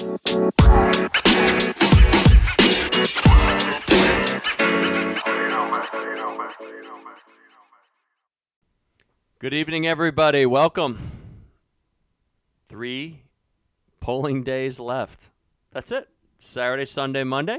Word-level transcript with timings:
Good 0.00 0.14
evening, 9.52 9.86
everybody. 9.86 10.46
Welcome. 10.46 11.12
Three 12.66 13.24
polling 14.00 14.42
days 14.42 14.80
left. 14.80 15.28
That's 15.70 15.92
it. 15.92 16.08
Saturday, 16.38 16.86
Sunday, 16.86 17.24
Monday. 17.24 17.58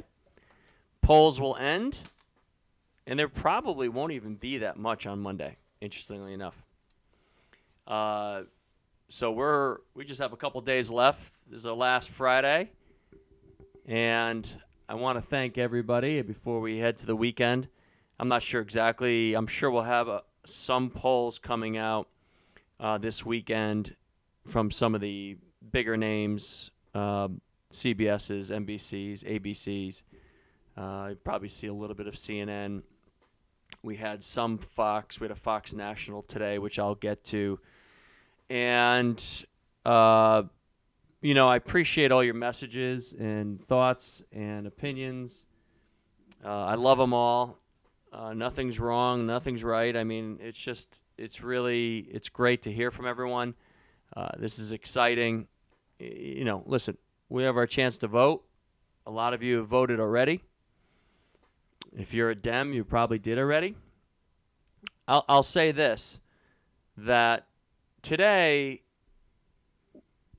Polls 1.04 1.39
will 1.39 1.55
end, 1.58 2.00
and 3.05 3.20
there 3.20 3.28
probably 3.28 3.88
won't 3.88 4.14
even 4.14 4.34
be 4.34 4.58
that 4.58 4.80
much 4.80 5.05
on 5.05 5.20
Monday, 5.20 5.58
interestingly 5.80 6.34
enough. 6.34 6.60
Uh, 7.86 8.44
so 9.12 9.30
we're 9.30 9.80
we 9.93 10.05
just 10.05 10.21
have 10.21 10.32
a 10.32 10.38
couple 10.38 10.62
days 10.62 10.89
left. 10.89 11.34
This 11.50 11.60
is 11.60 11.68
our 11.68 11.75
last 11.75 12.10
Friday, 12.10 12.71
and 13.86 14.50
I 14.87 14.96
want 14.96 15.18
to 15.18 15.21
thank 15.21 15.57
everybody 15.57 16.21
before 16.21 16.61
we 16.61 16.78
head 16.78 16.96
to 17.00 17.06
the 17.06 17.15
weekend. 17.15 17.68
I'm 18.20 18.29
not 18.29 18.42
sure 18.42 18.61
exactly. 18.61 19.34
I'm 19.34 19.47
sure 19.47 19.70
we'll 19.70 19.82
have 19.82 20.07
a, 20.07 20.24
some 20.46 20.89
polls 20.89 21.39
coming 21.39 21.78
out 21.78 22.07
uh, 22.79 23.00
this 23.00 23.25
weekend 23.25 23.97
from 24.47 24.71
some 24.71 24.96
of 24.96 25.01
the 25.01 25.37
bigger 25.73 25.98
names, 25.98 26.71
uh, 26.96 27.28
CBS's, 27.70 28.50
NBC's, 28.50 29.25
ABC's. 29.25 30.04
Uh, 30.78 31.07
you 31.09 31.15
probably 31.15 31.50
see 31.50 31.68
a 31.68 31.73
little 31.73 31.98
bit 31.98 32.08
of 32.08 32.16
CNN. 32.16 32.81
We 33.84 33.98
had 33.98 34.23
some 34.23 34.58
Fox. 34.58 35.20
We 35.20 35.25
had 35.25 35.31
a 35.31 35.39
Fox 35.39 35.73
National 35.73 36.22
today, 36.22 36.59
which 36.59 36.80
I'll 36.80 36.95
get 36.95 37.25
to. 37.25 37.59
And, 38.52 39.45
uh, 39.86 40.44
you 41.22 41.33
know, 41.33 41.47
I 41.47 41.55
appreciate 41.55 42.11
all 42.11 42.22
your 42.22 42.33
messages 42.33 43.14
and 43.14 43.64
thoughts 43.66 44.23
and 44.33 44.67
opinions. 44.67 45.45
Uh, 46.44 46.66
I 46.66 46.76
love 46.76 46.98
them 46.98 47.14
all. 47.14 47.59
Uh, 48.11 48.34
nothing's 48.34 48.78
wrong, 48.78 49.26
nothing's 49.26 49.64
right. 49.64 49.95
I 49.95 50.03
mean, 50.03 50.38
it's 50.42 50.58
just, 50.58 51.02
it's 51.17 51.42
really, 51.42 52.00
it's 52.11 52.28
great 52.28 52.64
to 52.64 52.73
hear 52.73 52.92
from 52.92 53.08
everyone. 53.08 53.53
Uh, 54.17 54.28
this 54.38 54.59
is 54.59 54.73
exciting. 54.73 55.48
You 55.98 56.44
know, 56.44 56.61
listen, 56.66 56.98
we 57.30 57.44
have 57.44 57.56
our 57.56 57.67
chance 57.67 57.98
to 58.00 58.08
vote. 58.08 58.44
A 59.08 59.11
lot 59.11 59.33
of 59.33 59.42
you 59.42 59.59
have 59.59 59.67
voted 59.67 60.02
already. 60.02 60.44
If 61.98 62.14
you're 62.14 62.31
a 62.31 62.36
Dem, 62.36 62.73
you 62.73 62.83
probably 62.83 63.17
did 63.17 63.39
already. 63.39 63.76
I'll, 65.08 65.23
I'll 65.30 65.42
say 65.42 65.72
this 65.72 66.20
that 66.98 67.48
today 68.02 68.82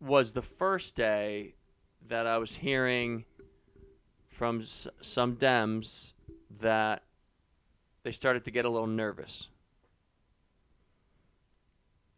was 0.00 0.32
the 0.32 0.42
first 0.42 0.96
day 0.96 1.54
that 2.08 2.26
I 2.26 2.38
was 2.38 2.56
hearing 2.56 3.24
from 4.26 4.60
s- 4.60 4.88
some 5.00 5.36
Dems 5.36 6.14
that 6.60 7.04
they 8.02 8.10
started 8.10 8.44
to 8.44 8.50
get 8.50 8.64
a 8.64 8.68
little 8.68 8.88
nervous. 8.88 9.48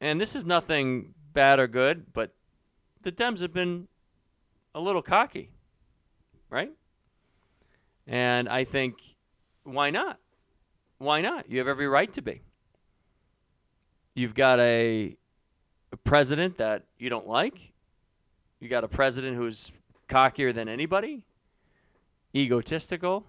And 0.01 0.21
this 0.21 0.35
is 0.35 0.45
nothing 0.45 1.15
bad 1.33 1.59
or 1.59 1.67
good, 1.67 2.13
but 2.13 2.35
the 3.03 3.13
Dems 3.13 3.41
have 3.41 3.53
been 3.53 3.89
a 4.75 4.81
little 4.81 5.03
cocky, 5.03 5.51
right? 6.49 6.73
And 8.07 8.49
I 8.49 8.65
think, 8.65 8.99
why 9.63 9.91
not? 9.91 10.19
Why 10.99 11.21
not? 11.21 11.51
You 11.51 11.59
have 11.59 11.69
every 11.69 11.89
right 11.89 12.13
to 12.15 12.23
be. 12.23 12.43
You've 14.15 14.35
got 14.35 14.61
a, 14.61 15.17
a 15.95 15.97
president 15.97 16.59
that 16.59 16.83
you 16.99 17.09
don't 17.09 17.29
like. 17.29 17.73
You 18.61 18.69
got 18.69 18.83
a 18.83 18.89
president 18.89 19.37
who's 19.37 19.71
cockier 20.09 20.53
than 20.53 20.69
anybody, 20.69 21.25
egotistical. 22.35 23.25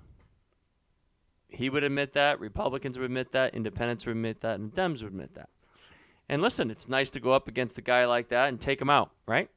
He 1.47 1.69
would 1.69 1.83
admit 1.83 2.13
that. 2.13 2.39
Republicans 2.39 2.97
would 2.97 3.05
admit 3.05 3.31
that. 3.33 3.53
Independents 3.53 4.05
would 4.05 4.13
admit 4.13 4.41
that. 4.41 4.59
And 4.59 4.73
Dems 4.73 5.03
would 5.03 5.11
admit 5.11 5.35
that. 5.35 5.49
And 6.27 6.41
listen, 6.41 6.71
it's 6.71 6.89
nice 6.89 7.11
to 7.11 7.19
go 7.19 7.33
up 7.33 7.47
against 7.47 7.77
a 7.77 7.83
guy 7.83 8.05
like 8.05 8.29
that 8.29 8.49
and 8.49 8.59
take 8.59 8.81
him 8.81 8.89
out, 8.89 9.11
right? 9.27 9.49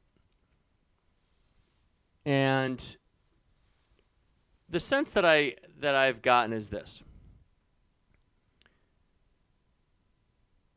And 2.25 2.95
the 4.69 4.79
sense 4.79 5.13
that 5.13 5.25
I 5.25 5.55
that 5.79 5.95
I've 5.95 6.21
gotten 6.21 6.53
is 6.53 6.69
this. 6.69 7.01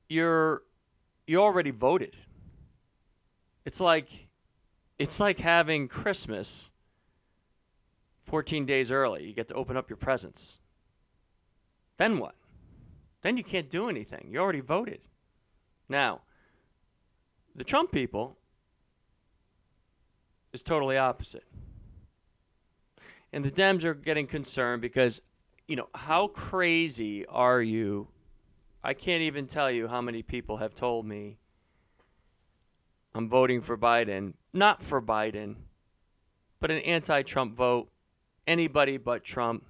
You're 0.09 0.62
you 1.32 1.41
already 1.41 1.70
voted. 1.70 2.15
It's 3.65 3.81
like 3.81 4.28
it's 4.98 5.19
like 5.19 5.38
having 5.38 5.88
Christmas 5.88 6.70
14 8.25 8.66
days 8.66 8.93
early. 8.93 9.25
You 9.25 9.32
get 9.32 9.48
to 9.48 9.54
open 9.54 9.76
up 9.76 9.88
your 9.88 9.97
presents. 9.97 10.60
Then 11.97 12.19
what? 12.19 12.34
Then 13.22 13.37
you 13.37 13.44
can't 13.44 13.71
do 13.71 13.88
anything. 13.88 14.28
You 14.31 14.41
already 14.41 14.60
voted. 14.60 15.00
Now, 15.88 16.21
the 17.56 17.65
Trump 17.65 17.92
people 17.92 18.37
is 20.53 20.62
totally 20.62 20.98
opposite. 20.98 21.44
And 23.32 23.44
the 23.44 23.50
Dems 23.50 23.84
are 23.84 23.94
getting 23.94 24.26
concerned 24.26 24.82
because, 24.82 25.22
you 25.66 25.76
know, 25.76 25.88
how 25.94 26.28
crazy 26.28 27.25
are 27.26 27.62
you? 27.62 28.09
I 28.84 28.94
can't 28.94 29.22
even 29.22 29.47
tell 29.47 29.70
you 29.70 29.88
how 29.88 30.00
many 30.00 30.22
people 30.22 30.56
have 30.56 30.75
told 30.75 31.06
me 31.06 31.38
I'm 33.15 33.28
voting 33.28 33.60
for 33.60 33.76
Biden, 33.76 34.34
not 34.53 34.82
for 34.82 35.00
Biden, 35.00 35.56
but 36.60 36.70
an 36.70 36.78
anti 36.78 37.22
Trump 37.22 37.54
vote. 37.54 37.88
Anybody 38.47 38.97
but 38.97 39.22
Trump, 39.22 39.65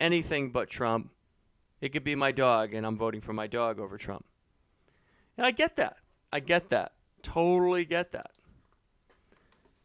anything 0.00 0.50
but 0.50 0.70
Trump. 0.70 1.10
It 1.80 1.90
could 1.90 2.04
be 2.04 2.14
my 2.14 2.32
dog, 2.32 2.74
and 2.74 2.86
I'm 2.86 2.96
voting 2.96 3.20
for 3.20 3.32
my 3.32 3.46
dog 3.46 3.78
over 3.78 3.98
Trump. 3.98 4.24
And 5.36 5.46
I 5.46 5.50
get 5.50 5.76
that. 5.76 5.98
I 6.32 6.40
get 6.40 6.70
that. 6.70 6.92
Totally 7.22 7.84
get 7.84 8.12
that. 8.12 8.32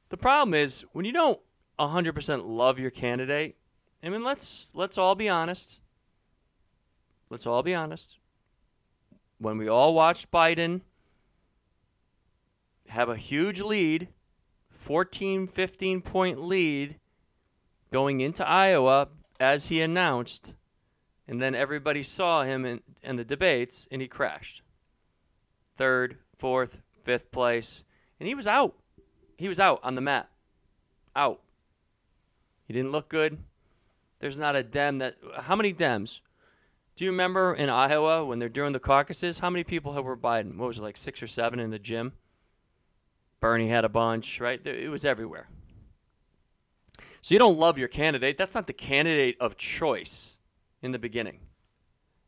The 0.10 0.18
problem 0.18 0.54
is 0.54 0.86
when 0.94 1.06
you 1.06 1.12
don't 1.12 1.40
100% 1.80 2.44
love 2.46 2.80
your 2.80 2.92
candidate. 2.92 3.58
I 4.02 4.10
mean, 4.10 4.24
let's 4.24 4.74
let's 4.76 4.98
all 4.98 5.16
be 5.16 5.30
honest. 5.30 5.80
Let's 7.30 7.48
all 7.48 7.64
be 7.64 7.74
honest. 7.74 8.20
When 9.44 9.58
we 9.58 9.68
all 9.68 9.94
watched 9.94 10.32
Biden 10.32 10.80
have 12.88 13.10
a 13.10 13.18
huge 13.18 13.60
lead, 13.60 14.08
14, 14.70 15.48
15 15.48 16.02
point 16.02 16.42
lead 16.42 16.96
going 17.92 18.22
into 18.22 18.48
Iowa 18.48 19.10
as 19.42 19.68
he 19.68 19.82
announced, 19.82 20.54
and 21.28 21.42
then 21.42 21.56
everybody 21.56 22.04
saw 22.04 22.44
him 22.44 22.64
in, 22.64 22.80
in 23.04 23.18
the 23.18 23.26
debates 23.26 23.86
and 23.92 24.02
he 24.02 24.08
crashed. 24.08 24.62
Third, 25.76 26.20
fourth, 26.38 26.80
fifth 27.02 27.30
place, 27.30 27.84
and 28.22 28.28
he 28.30 28.36
was 28.36 28.48
out. 28.48 28.76
He 29.38 29.50
was 29.50 29.60
out 29.60 29.82
on 29.84 29.96
the 29.96 30.02
mat. 30.02 30.30
Out. 31.18 31.42
He 32.66 32.74
didn't 32.74 32.94
look 32.94 33.10
good. 33.10 33.40
There's 34.20 34.40
not 34.40 34.56
a 34.56 34.64
Dem 34.64 35.00
that. 35.00 35.18
How 35.42 35.58
many 35.58 35.74
Dems? 35.74 36.22
Do 36.96 37.06
you 37.06 37.12
remember 37.12 37.56
in 37.56 37.70
Iowa 37.70 38.24
when 38.24 38.40
they're 38.40 38.50
doing 38.50 38.74
the 38.74 38.80
caucuses? 38.80 39.40
How 39.40 39.50
many 39.50 39.64
people 39.64 39.94
were 39.94 40.16
Biden? 40.16 40.58
What 40.58 40.68
was 40.68 40.78
it, 40.78 40.84
like 40.84 40.98
six 40.98 41.24
or 41.24 41.28
seven 41.28 41.60
in 41.60 41.72
the 41.72 41.80
gym? 41.80 42.14
Bernie 43.40 43.70
had 43.70 43.84
a 43.84 43.90
bunch, 43.90 44.40
right? 44.40 44.66
It 44.66 44.90
was 44.90 45.04
everywhere. 45.04 45.50
So 47.22 47.34
you 47.34 47.40
don't 47.40 47.58
love 47.58 47.78
your 47.78 47.88
candidate. 47.88 48.38
That's 48.38 48.54
not 48.54 48.68
the 48.68 48.74
candidate 48.74 49.38
of 49.40 49.58
choice 49.58 50.38
in 50.82 50.92
the 50.92 51.00
beginning. 51.00 51.40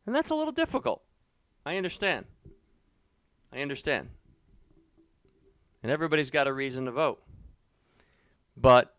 And 0.04 0.14
that's 0.14 0.30
a 0.30 0.34
little 0.34 0.52
difficult. 0.52 1.02
I 1.64 1.76
understand. 1.76 2.26
I 3.52 3.60
understand. 3.60 4.08
And 5.82 5.92
everybody's 5.92 6.30
got 6.30 6.46
a 6.46 6.52
reason 6.52 6.86
to 6.86 6.90
vote. 6.90 7.22
But 8.56 8.94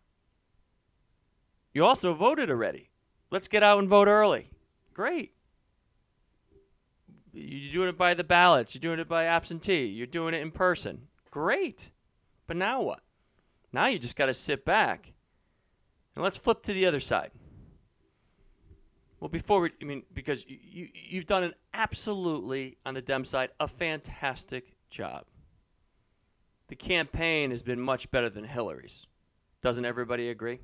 you 1.73 1.83
also 1.83 2.13
voted 2.13 2.49
already. 2.49 2.89
Let's 3.31 3.47
get 3.47 3.63
out 3.63 3.79
and 3.79 3.89
vote 3.89 4.07
early. 4.07 4.49
Great. 4.93 5.33
You're 7.39 7.71
doing 7.71 7.89
it 7.89 7.97
by 7.97 8.13
the 8.13 8.23
ballots. 8.23 8.73
You're 8.73 8.81
doing 8.81 8.99
it 8.99 9.07
by 9.07 9.25
absentee. 9.25 9.85
You're 9.85 10.07
doing 10.07 10.33
it 10.33 10.41
in 10.41 10.51
person. 10.51 11.07
Great. 11.29 11.91
But 12.47 12.57
now 12.57 12.81
what? 12.81 13.01
Now 13.71 13.87
you 13.87 13.99
just 13.99 14.15
got 14.15 14.25
to 14.25 14.33
sit 14.33 14.65
back. 14.65 15.13
And 16.15 16.23
let's 16.23 16.37
flip 16.37 16.63
to 16.63 16.73
the 16.73 16.87
other 16.87 16.99
side. 16.99 17.31
Well, 19.19 19.29
before 19.29 19.61
we, 19.61 19.71
I 19.81 19.85
mean, 19.85 20.03
because 20.13 20.45
you, 20.47 20.57
you, 20.61 20.87
you've 20.93 21.25
done 21.25 21.43
an 21.43 21.53
absolutely, 21.73 22.77
on 22.85 22.93
the 22.95 23.01
Dem 23.01 23.23
side, 23.23 23.49
a 23.59 23.67
fantastic 23.67 24.75
job. 24.89 25.25
The 26.69 26.75
campaign 26.75 27.51
has 27.51 27.63
been 27.63 27.79
much 27.79 28.09
better 28.11 28.29
than 28.29 28.43
Hillary's. 28.43 29.07
Doesn't 29.61 29.85
everybody 29.85 30.29
agree? 30.29 30.59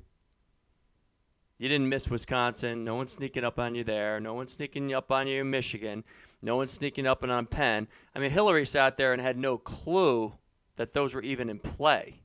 You 1.58 1.68
didn't 1.68 1.88
miss 1.88 2.10
Wisconsin. 2.10 2.84
No 2.84 2.96
one's 2.96 3.12
sneaking 3.12 3.44
up 3.44 3.58
on 3.58 3.74
you 3.74 3.84
there. 3.84 4.18
No 4.20 4.34
one's 4.34 4.52
sneaking 4.52 4.92
up 4.92 5.10
on 5.12 5.26
you 5.26 5.40
in 5.40 5.50
Michigan. 5.50 6.04
No 6.44 6.56
one's 6.56 6.72
sneaking 6.72 7.06
up 7.06 7.22
and 7.22 7.32
on 7.32 7.46
Penn. 7.46 7.88
I 8.14 8.18
mean, 8.18 8.30
Hillary 8.30 8.66
sat 8.66 8.98
there 8.98 9.14
and 9.14 9.22
had 9.22 9.38
no 9.38 9.56
clue 9.56 10.34
that 10.76 10.92
those 10.92 11.14
were 11.14 11.22
even 11.22 11.48
in 11.48 11.58
play. 11.58 12.20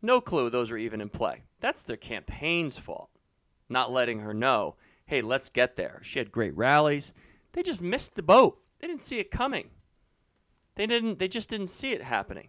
No 0.00 0.20
clue 0.20 0.48
those 0.48 0.70
were 0.70 0.78
even 0.78 1.00
in 1.00 1.08
play. 1.08 1.42
That's 1.60 1.82
their 1.82 1.96
campaign's 1.96 2.78
fault, 2.78 3.10
not 3.68 3.90
letting 3.90 4.20
her 4.20 4.32
know, 4.32 4.76
hey, 5.06 5.20
let's 5.20 5.48
get 5.48 5.74
there. 5.74 6.00
She 6.04 6.20
had 6.20 6.30
great 6.30 6.56
rallies. 6.56 7.12
They 7.52 7.62
just 7.62 7.82
missed 7.82 8.14
the 8.14 8.22
boat. 8.22 8.60
They 8.78 8.86
didn't 8.86 9.00
see 9.00 9.18
it 9.18 9.32
coming. 9.32 9.70
They 10.76 10.86
didn't 10.86 11.18
they 11.18 11.28
just 11.28 11.50
didn't 11.50 11.66
see 11.66 11.90
it 11.90 12.04
happening. 12.04 12.48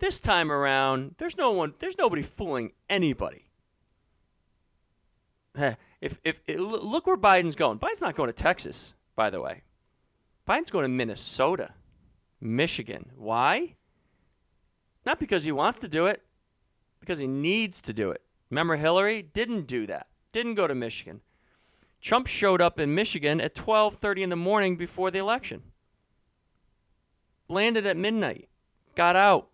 This 0.00 0.18
time 0.18 0.50
around, 0.50 1.14
there's 1.18 1.36
no 1.36 1.52
one 1.52 1.74
there's 1.78 1.98
nobody 1.98 2.22
fooling 2.22 2.72
anybody. 2.88 3.48
If 5.54 6.18
if, 6.24 6.40
if 6.46 6.58
look 6.58 7.06
where 7.06 7.16
Biden's 7.16 7.54
going. 7.54 7.78
Biden's 7.78 8.02
not 8.02 8.16
going 8.16 8.28
to 8.28 8.32
Texas, 8.32 8.94
by 9.16 9.30
the 9.30 9.40
way. 9.40 9.62
Biden's 10.46 10.70
going 10.70 10.84
to 10.84 10.88
Minnesota, 10.88 11.74
Michigan. 12.40 13.10
Why? 13.16 13.74
Not 15.04 15.18
because 15.18 15.44
he 15.44 15.52
wants 15.52 15.80
to 15.80 15.88
do 15.88 16.06
it, 16.06 16.22
because 17.00 17.18
he 17.18 17.26
needs 17.26 17.80
to 17.82 17.92
do 17.92 18.10
it. 18.10 18.22
Remember 18.50 18.76
Hillary 18.76 19.22
didn't 19.22 19.66
do 19.66 19.86
that. 19.86 20.06
Didn't 20.30 20.54
go 20.54 20.66
to 20.66 20.74
Michigan. 20.74 21.22
Trump 22.00 22.26
showed 22.26 22.60
up 22.60 22.78
in 22.78 22.94
Michigan 22.94 23.40
at 23.40 23.54
12:30 23.54 24.22
in 24.22 24.30
the 24.30 24.36
morning 24.36 24.76
before 24.76 25.10
the 25.10 25.18
election. 25.18 25.62
Landed 27.48 27.86
at 27.86 27.96
midnight. 27.96 28.48
Got 28.94 29.16
out. 29.16 29.48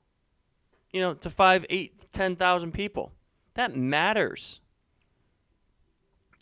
You 0.92 1.00
know, 1.00 1.14
to 1.14 1.30
5, 1.30 1.64
8, 1.70 2.12
10,000 2.12 2.72
people. 2.72 3.12
That 3.54 3.74
matters. 3.76 4.60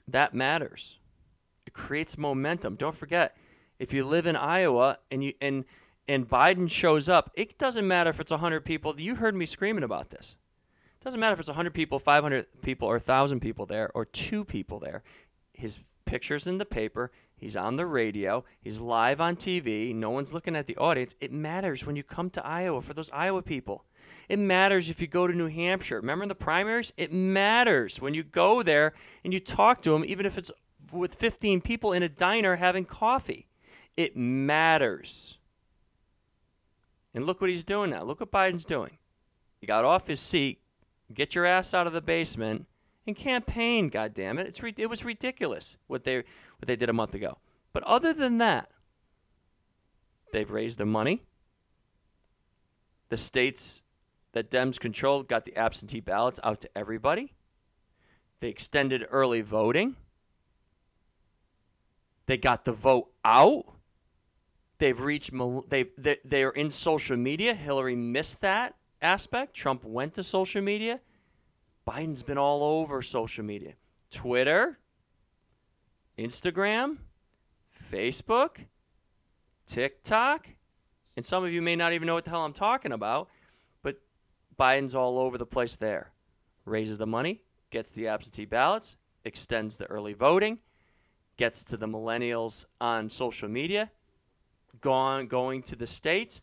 That 0.09 0.35
matters. 0.35 0.99
It 1.71 1.75
creates 1.75 2.19
momentum. 2.19 2.75
Don't 2.75 2.97
forget, 2.97 3.37
if 3.79 3.93
you 3.93 4.05
live 4.05 4.27
in 4.27 4.35
Iowa 4.35 4.99
and 5.09 5.23
you 5.23 5.35
and 5.41 5.65
and 6.09 6.29
Biden 6.29 6.69
shows 6.69 7.09
up, 7.09 7.31
it 7.35 7.59
doesn't 7.59 7.87
matter 7.87 8.11
if 8.11 8.19
it's 8.19 8.33
100 8.33 8.65
people. 8.65 9.01
You 9.01 9.15
heard 9.15 9.37
me 9.37 9.47
screaming 9.47 9.85
about 9.85 10.11
this. 10.11 10.37
It 11.01 11.05
doesn't 11.05 11.21
matter 11.21 11.35
if 11.35 11.39
it's 11.39 11.49
100 11.49 11.73
people, 11.73 12.01
500 12.01 12.47
people, 12.63 12.89
or 12.89 12.95
1,000 12.95 13.39
people 13.39 13.67
there, 13.67 13.89
or 13.95 14.05
two 14.05 14.45
people 14.45 14.81
there. 14.81 15.05
His 15.53 15.79
picture's 16.07 16.49
in 16.49 16.59
the 16.59 16.65
paper. 16.65 17.13
He's 17.37 17.57
on 17.57 17.77
the 17.77 17.87
radio. 17.87 18.45
He's 18.61 18.81
live 18.81 19.21
on 19.21 19.37
TV. 19.37 19.95
No 19.95 20.11
one's 20.11 20.35
looking 20.35 20.57
at 20.57 20.67
the 20.67 20.77
audience. 20.77 21.15
It 21.21 21.31
matters 21.31 21.87
when 21.87 21.95
you 21.95 22.03
come 22.03 22.31
to 22.31 22.45
Iowa 22.45 22.81
for 22.81 22.95
those 22.95 23.11
Iowa 23.13 23.43
people. 23.43 23.85
It 24.29 24.41
matters 24.41 24.91
if 24.91 25.01
you 25.01 25.07
go 25.07 25.29
to 25.29 25.33
New 25.33 25.47
Hampshire. 25.47 26.01
Remember 26.01 26.27
the 26.27 26.35
primaries? 26.35 26.93
It 26.97 27.13
matters 27.13 28.01
when 28.01 28.15
you 28.15 28.25
go 28.25 28.65
there 28.65 28.93
and 29.23 29.33
you 29.33 29.39
talk 29.39 29.83
to 29.83 29.93
them, 29.93 30.05
even 30.05 30.27
if 30.27 30.37
it's 30.37 30.51
with 30.93 31.15
15 31.15 31.61
people 31.61 31.93
in 31.93 32.03
a 32.03 32.09
diner 32.09 32.57
having 32.57 32.85
coffee. 32.85 33.49
It 33.97 34.17
matters. 34.17 35.39
And 37.15 37.27
look 37.27 37.41
what 37.41 37.51
he's 37.51 37.65
doing 37.65 37.91
now. 37.91 38.03
Look 38.03 38.21
what 38.21 38.31
Biden's 38.31 38.65
doing. 38.65 38.99
He 39.61 39.67
got 39.67 39.85
off 39.85 40.07
his 40.07 40.21
seat, 40.21 40.61
get 41.13 41.35
your 41.35 41.45
ass 41.45 41.75
out 41.75 41.87
of 41.87 41.93
the 41.93 42.01
basement, 42.01 42.67
and 43.07 43.17
campaign. 43.17 43.89
God 43.89 44.15
damn 44.15 44.39
it! 44.39 44.47
It's 44.47 44.63
it 44.79 44.89
was 44.89 45.05
ridiculous 45.05 45.77
what 45.87 46.05
they 46.05 46.17
what 46.17 46.67
they 46.67 46.77
did 46.77 46.89
a 46.89 46.95
month 46.95 47.15
ago. 47.15 47.39
But 47.73 47.83
other 47.85 48.13
than 48.13 48.39
that, 48.39 48.71
they've 50.33 50.51
raised 50.51 50.79
the 50.79 50.87
money. 50.87 51.25
The 53.09 53.17
states 53.17 53.83
that 54.33 54.51
Dems 54.51 54.79
controlled 54.79 55.29
got 55.29 55.45
the 55.45 55.57
absentee 55.57 56.01
ballots 56.01 56.39
out 56.45 56.61
to 56.61 56.71
everybody. 56.77 57.35
They 58.39 58.49
extended 58.49 59.07
early 59.11 59.41
voting. 59.41 59.97
They 62.31 62.37
got 62.37 62.65
the 62.65 62.71
vote 62.71 63.11
out. 63.25 63.65
They've 64.79 65.01
reached. 65.01 65.33
They've. 65.69 65.91
They 65.99 66.45
are 66.45 66.53
in 66.53 66.71
social 66.71 67.17
media. 67.17 67.55
Hillary 67.55 67.97
missed 67.97 68.41
that 68.43 68.77
aspect. 69.03 69.53
Trump 69.53 69.83
went 69.85 70.15
to 70.15 70.23
social 70.23 70.63
media. 70.63 71.01
Biden's 71.85 72.23
been 72.23 72.39
all 72.39 72.63
over 72.63 73.03
social 73.03 73.45
media, 73.45 73.73
Twitter, 74.13 74.79
Instagram, 76.17 76.99
Facebook, 77.77 78.59
TikTok, 79.67 80.47
and 81.17 81.27
some 81.27 81.43
of 81.43 81.53
you 81.53 81.61
may 81.61 81.75
not 81.75 81.95
even 81.95 82.07
know 82.07 82.15
what 82.15 82.23
the 82.23 82.31
hell 82.31 82.45
I'm 82.45 82.53
talking 82.53 82.93
about. 82.93 83.29
But 83.83 83.97
Biden's 84.57 84.95
all 84.95 85.19
over 85.19 85.37
the 85.37 85.47
place 85.47 85.75
there. 85.75 86.13
Raises 86.65 86.97
the 86.97 87.09
money, 87.09 87.43
gets 87.71 87.91
the 87.91 88.07
absentee 88.07 88.45
ballots, 88.45 88.95
extends 89.25 89.79
the 89.79 89.87
early 89.87 90.13
voting, 90.13 90.61
gets 91.41 91.65
to 91.65 91.79
the 91.79 91.87
millennials 91.87 92.67
on 92.83 93.09
social 93.09 93.49
media 93.49 93.91
gone 94.83 95.27
going 95.27 95.63
to 95.63 95.75
the 95.75 95.87
states, 95.87 96.43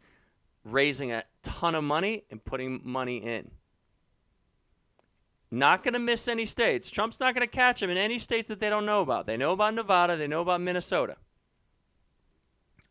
raising 0.63 1.11
a 1.11 1.23
ton 1.43 1.75
of 1.75 1.83
money 1.83 2.23
and 2.31 2.43
putting 2.43 2.81
money 2.83 3.17
in. 3.17 3.51
Not 5.51 5.83
going 5.83 5.93
to 5.93 5.99
miss 5.99 6.27
any 6.27 6.45
states. 6.45 6.89
Trump's 6.89 7.19
not 7.19 7.35
going 7.35 7.47
to 7.47 7.55
catch 7.55 7.79
them 7.79 7.91
in 7.91 7.97
any 7.97 8.17
states 8.17 8.47
that 8.47 8.59
they 8.59 8.71
don't 8.71 8.87
know 8.87 9.01
about. 9.01 9.27
They 9.27 9.37
know 9.37 9.51
about 9.51 9.75
Nevada, 9.75 10.17
they 10.17 10.25
know 10.25 10.41
about 10.41 10.61
Minnesota. 10.61 11.17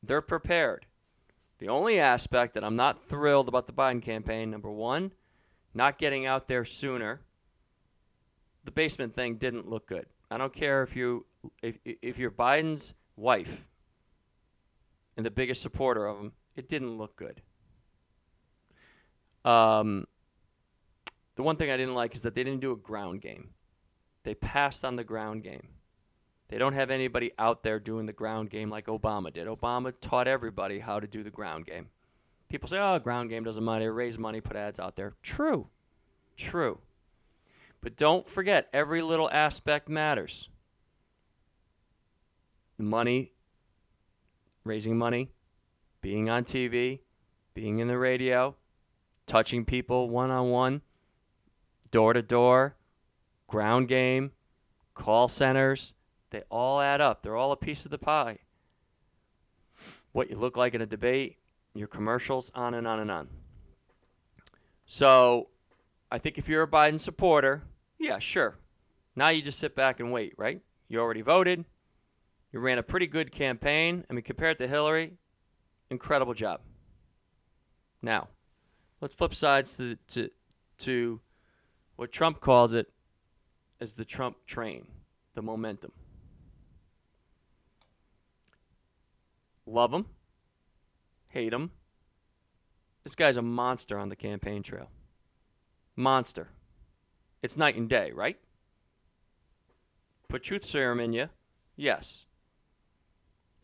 They're 0.01 0.23
prepared. 0.23 0.87
The 1.59 1.69
only 1.69 1.99
aspect 1.99 2.55
that 2.55 2.63
I'm 2.63 2.77
not 2.77 3.05
thrilled 3.05 3.49
about 3.49 3.67
the 3.67 3.73
Biden 3.73 4.01
campaign, 4.01 4.53
number 4.53 4.71
one, 4.71 5.11
not 5.75 5.99
getting 5.99 6.25
out 6.25 6.47
there 6.47 6.65
sooner. 6.65 7.23
The 8.65 8.71
basement 8.71 9.17
thing 9.17 9.39
didn't 9.39 9.69
look 9.69 9.89
good. 9.89 10.07
I 10.31 10.39
don't 10.39 10.53
care 10.53 10.85
if 10.85 10.95
you 10.95 11.27
if 11.63 11.79
if 11.85 12.19
you're 12.19 12.31
Biden's 12.31 12.95
wife 13.17 13.67
and 15.17 15.25
the 15.25 15.31
biggest 15.31 15.63
supporter 15.63 16.07
of 16.07 16.19
him, 16.19 16.33
it 16.57 16.69
didn't 16.69 16.97
look 16.97 17.17
good. 17.17 17.43
Um, 19.45 20.07
the 21.37 21.43
one 21.43 21.57
thing 21.57 21.71
I 21.71 21.77
didn't 21.77 21.95
like 21.95 22.15
is 22.17 22.23
that 22.23 22.35
they 22.35 22.43
didn't 22.45 22.61
do 22.61 22.73
a 22.73 22.77
ground 22.77 23.21
game. 23.21 23.51
They 24.25 24.35
passed 24.35 24.85
on 24.85 24.97
the 24.97 25.05
ground 25.05 25.45
game. 25.45 25.69
They 26.49 26.59
don't 26.59 26.73
have 26.73 26.91
anybody 26.91 27.33
out 27.39 27.63
there 27.63 27.79
doing 27.79 28.07
the 28.07 28.13
ground 28.13 28.51
game 28.51 28.71
like 28.71 28.87
Obama 28.87 29.33
did. 29.33 29.47
Obama 29.47 29.93
taught 30.01 30.29
everybody 30.29 30.79
how 30.79 31.01
to 31.01 31.07
do 31.07 31.23
the 31.23 31.31
ground 31.31 31.67
game. 31.67 31.89
People 32.49 32.69
say, 32.69 32.79
oh, 32.79 32.99
ground 32.99 33.31
game 33.31 33.45
doesn't 33.45 33.65
matter. 33.65 33.93
Raise 33.93 34.19
money, 34.19 34.41
put 34.41 34.57
ads 34.57 34.79
out 34.79 34.95
there. 34.95 35.15
True. 35.23 35.69
True. 36.37 36.79
But 37.81 37.97
don't 37.97 38.29
forget, 38.29 38.69
every 38.73 39.03
little 39.03 39.31
aspect 39.31 39.89
matters. 39.89 40.49
Money 42.79 43.33
raising 44.67 44.99
money, 44.99 45.31
being 46.01 46.29
on 46.29 46.45
TV, 46.45 47.01
being 47.55 47.79
in 47.79 47.89
the 47.89 47.97
radio, 47.97 48.55
touching 49.27 49.65
people 49.65 50.11
one 50.11 50.31
on 50.31 50.51
one, 50.51 50.83
door 51.91 52.13
to 52.13 52.23
door, 52.23 52.77
ground 53.47 53.89
game, 53.89 54.33
call 54.95 55.29
centers, 55.29 55.95
they 56.31 56.43
all 56.51 56.81
add 56.81 57.01
up. 57.01 57.23
They're 57.23 57.37
all 57.37 57.53
a 57.53 57.57
piece 57.57 57.85
of 57.85 57.91
the 57.91 57.99
pie. 57.99 58.39
What 60.13 60.29
you 60.29 60.37
look 60.37 60.57
like 60.57 60.75
in 60.75 60.81
a 60.81 60.87
debate, 60.87 61.37
your 61.75 61.87
commercials, 61.87 62.51
on 62.55 62.75
and 62.75 62.87
on 62.87 62.99
and 63.01 63.11
on. 63.11 63.29
So 64.87 65.49
I 66.11 66.19
think 66.19 66.39
if 66.39 66.49
you're 66.49 66.63
a 66.63 66.69
Biden 66.69 66.99
supporter, 66.99 67.63
yeah, 67.99 68.19
sure. 68.19 68.57
Now 69.15 69.29
you 69.29 69.43
just 69.43 69.59
sit 69.59 69.77
back 69.77 70.01
and 70.01 70.13
wait, 70.13 70.35
right? 70.37 70.61
You 70.89 71.01
already 71.01 71.23
voted. 71.23 71.65
You 72.57 72.63
ran 72.63 72.79
a 72.79 72.83
pretty 72.83 73.07
good 73.07 73.33
campaign. 73.33 74.07
I 74.09 74.15
mean, 74.15 74.23
compared 74.23 74.57
to 74.61 74.67
Hillary, 74.67 75.13
incredible 75.91 76.33
job. 76.33 76.63
Now, 78.01 78.29
let's 79.03 79.13
flip 79.13 79.35
sides 79.35 79.75
to, 79.75 79.97
to, 80.09 80.31
to 80.79 81.21
what 81.97 82.11
Trump 82.11 82.41
calls 82.41 82.73
it 82.73 82.91
as 83.79 83.93
the 83.93 84.07
Trump 84.07 84.39
train, 84.47 84.87
the 85.35 85.43
momentum. 85.43 85.93
Love 89.67 89.93
him, 89.93 90.07
hate 91.29 91.53
him. 91.53 91.73
This 93.05 93.15
guy's 93.15 93.37
a 93.37 93.43
monster 93.43 93.99
on 93.99 94.09
the 94.09 94.17
campaign 94.17 94.63
trail. 94.63 94.89
Monster. 95.95 96.49
It's 97.43 97.59
night 97.59 97.77
and 97.77 97.87
day, 97.87 98.13
right? 98.13 98.39
Put 100.31 100.43
truth 100.43 100.65
serum 100.65 101.01
in 101.01 101.13
you. 101.13 101.29
Yes. 101.77 102.26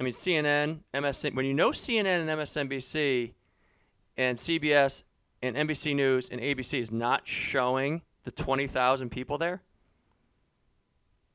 I 0.03 0.05
mean, 0.05 0.13
CNN, 0.15 0.81
MSN, 0.93 1.37
when 1.37 1.47
you 1.47 1.55
know 1.55 1.71
CNN 1.71 2.23
and 2.23 2.29
MSNBC 2.29 3.35
and 4.17 4.37
CBS 4.37 5.05
and 5.41 5.55
NBC 5.55 5.95
News 5.95 6.29
and 6.29 6.41
ABC 6.41 6.81
is 6.81 6.91
not 6.91 7.29
showing 7.29 8.03
the 8.25 8.33
20,000 8.33 9.11
people 9.11 9.39
there, 9.39 9.63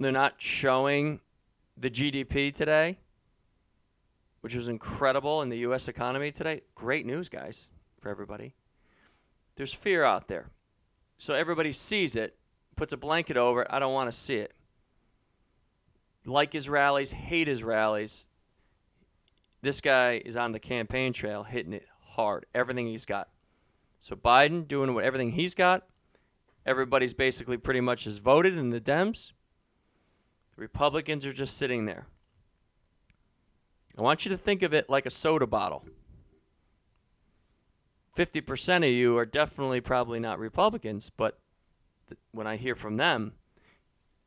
they're 0.02 0.12
not 0.12 0.34
showing 0.42 1.22
the 1.78 1.90
GDP 1.90 2.54
today, 2.54 2.98
which 4.42 4.54
was 4.54 4.68
incredible 4.68 5.42
in 5.42 5.48
the 5.48 5.60
U.S. 5.60 5.88
economy 5.88 6.30
today. 6.34 6.60
Great 6.76 7.06
news, 7.06 7.30
guys, 7.30 7.70
for 8.02 8.10
everybody. 8.10 8.54
There's 9.56 9.74
fear 9.74 10.04
out 10.04 10.28
there. 10.28 10.50
So 11.16 11.36
everybody 11.36 11.72
sees 11.72 12.18
it, 12.18 12.36
puts 12.76 12.92
a 12.92 12.98
blanket 12.98 13.38
over 13.38 13.62
it. 13.62 13.70
I 13.70 13.80
don't 13.80 13.94
want 13.94 14.12
to 14.12 14.18
see 14.18 14.36
it. 14.36 14.54
Like 16.26 16.52
his 16.52 16.68
rallies, 16.68 17.14
hate 17.14 17.48
his 17.48 17.64
rallies. 17.64 18.28
This 19.62 19.82
guy 19.82 20.22
is 20.24 20.38
on 20.38 20.52
the 20.52 20.60
campaign 20.60 21.14
trail 21.14 21.44
hitting 21.44 21.74
it 21.74 21.88
hard, 22.00 22.46
everything 22.54 22.88
he's 22.88 23.06
got. 23.06 23.30
So 24.00 24.16
Biden 24.16 24.68
doing 24.68 24.94
what 24.94 25.04
everything 25.04 25.32
he's 25.32 25.56
got, 25.56 25.84
Everybody's 26.68 27.14
basically 27.14 27.56
pretty 27.56 27.80
much 27.80 28.04
has 28.04 28.18
voted 28.18 28.58
in 28.58 28.72
the 28.72 28.82
Dems. 28.82 29.32
The 30.54 30.62
Republicans 30.62 31.26
are 31.26 31.32
just 31.32 31.58
sitting 31.58 31.86
there. 31.86 32.08
I 33.98 34.02
want 34.02 34.26
you 34.26 34.30
to 34.32 34.38
think 34.38 34.62
of 34.64 34.74
it 34.74 34.90
like 34.90 35.06
a 35.06 35.10
soda 35.10 35.48
bottle. 35.48 35.86
50% 38.18 38.78
of 38.78 38.92
you 38.92 39.18
are 39.18 39.26
definitely 39.26 39.80
probably 39.80 40.20
not 40.20 40.40
Republicans, 40.40 41.10
but 41.10 41.40
th- 42.10 42.20
when 42.32 42.48
I 42.48 42.58
hear 42.58 42.76
from 42.76 42.98
them, 42.98 43.34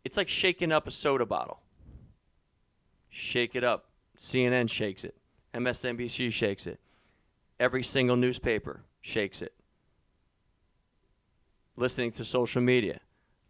it's 0.03 0.17
like 0.17 0.29
shaking 0.29 0.73
up 0.73 0.89
a 0.89 0.91
soda 0.91 1.27
bottle. 1.27 1.61
Shake 3.11 3.55
it 3.55 3.65
up. 3.65 3.91
CNN 4.17 4.71
shakes 4.71 5.05
it. 5.05 5.15
MSNBC 5.55 6.33
shakes 6.33 6.67
it. 6.67 6.81
Every 7.59 7.83
single 7.83 8.17
newspaper 8.17 8.83
shakes 9.01 9.43
it. 9.43 9.53
Listening 11.77 12.11
to 12.13 12.25
social 12.25 12.63
media, 12.63 13.01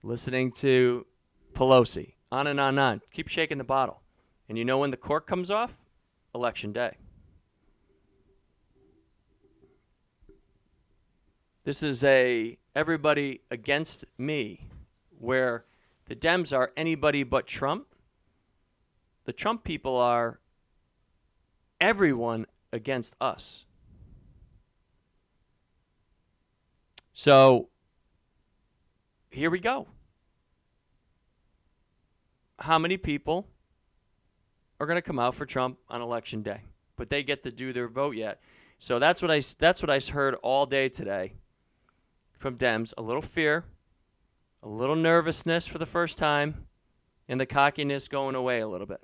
listening 0.03 0.53
to 0.53 1.07
Pelosi, 1.53 2.15
on 2.33 2.47
and 2.47 2.61
on 2.61 2.71
and 2.71 2.81
on. 2.81 3.01
Keep 3.13 3.29
shaking 3.29 3.59
the 3.59 3.65
bottle. 3.65 4.03
And 4.49 4.57
you 4.57 4.65
know 4.65 4.79
when 4.79 4.91
the 4.91 4.97
cork 4.97 5.27
comes 5.27 5.51
off? 5.51 5.77
Election 6.35 6.73
day. 6.73 6.97
This 11.65 11.83
is 11.83 12.03
a 12.05 12.59
everybody 12.75 13.43
against 13.51 14.05
me 14.17 14.71
where 15.19 15.65
the 16.07 16.17
Dems 16.17 16.57
are 16.57 16.73
anybody 16.77 17.23
but 17.23 17.47
Trump. 17.47 17.87
The 19.25 19.33
Trump 19.33 19.63
people 19.63 19.97
are 19.97 20.41
everyone 21.81 22.47
against 22.73 23.17
us. 23.21 23.65
So 27.13 27.69
here 29.31 29.51
we 29.51 29.61
go. 29.61 29.89
How 32.59 32.79
many 32.79 32.97
people 32.97 33.47
are 34.79 34.87
going 34.87 34.97
to 34.97 35.03
come 35.03 35.19
out 35.19 35.35
for 35.35 35.47
Trump 35.47 35.79
on 35.89 36.03
election 36.03 36.43
day? 36.43 36.63
But 36.97 37.11
they 37.11 37.23
get 37.23 37.43
to 37.45 37.51
do 37.51 37.73
their 37.73 37.89
vote 37.89 38.17
yet. 38.17 38.41
So 38.79 38.99
that's 38.99 39.23
what 39.23 39.31
I 39.31 39.43
that's 39.59 39.83
what 39.83 39.91
I 39.91 39.99
heard 39.99 40.35
all 40.37 40.67
day 40.67 40.89
today 40.89 41.35
from 42.39 42.57
Dems. 42.57 42.95
A 42.97 43.03
little 43.03 43.23
fear, 43.23 43.65
a 44.63 44.69
little 44.69 44.97
nervousness 44.97 45.67
for 45.67 45.79
the 45.79 45.87
first 45.87 46.17
time, 46.17 46.67
and 47.29 47.41
the 47.41 47.47
cockiness 47.47 48.09
going 48.09 48.35
away 48.35 48.61
a 48.61 48.69
little 48.69 48.87
bit. 48.87 49.03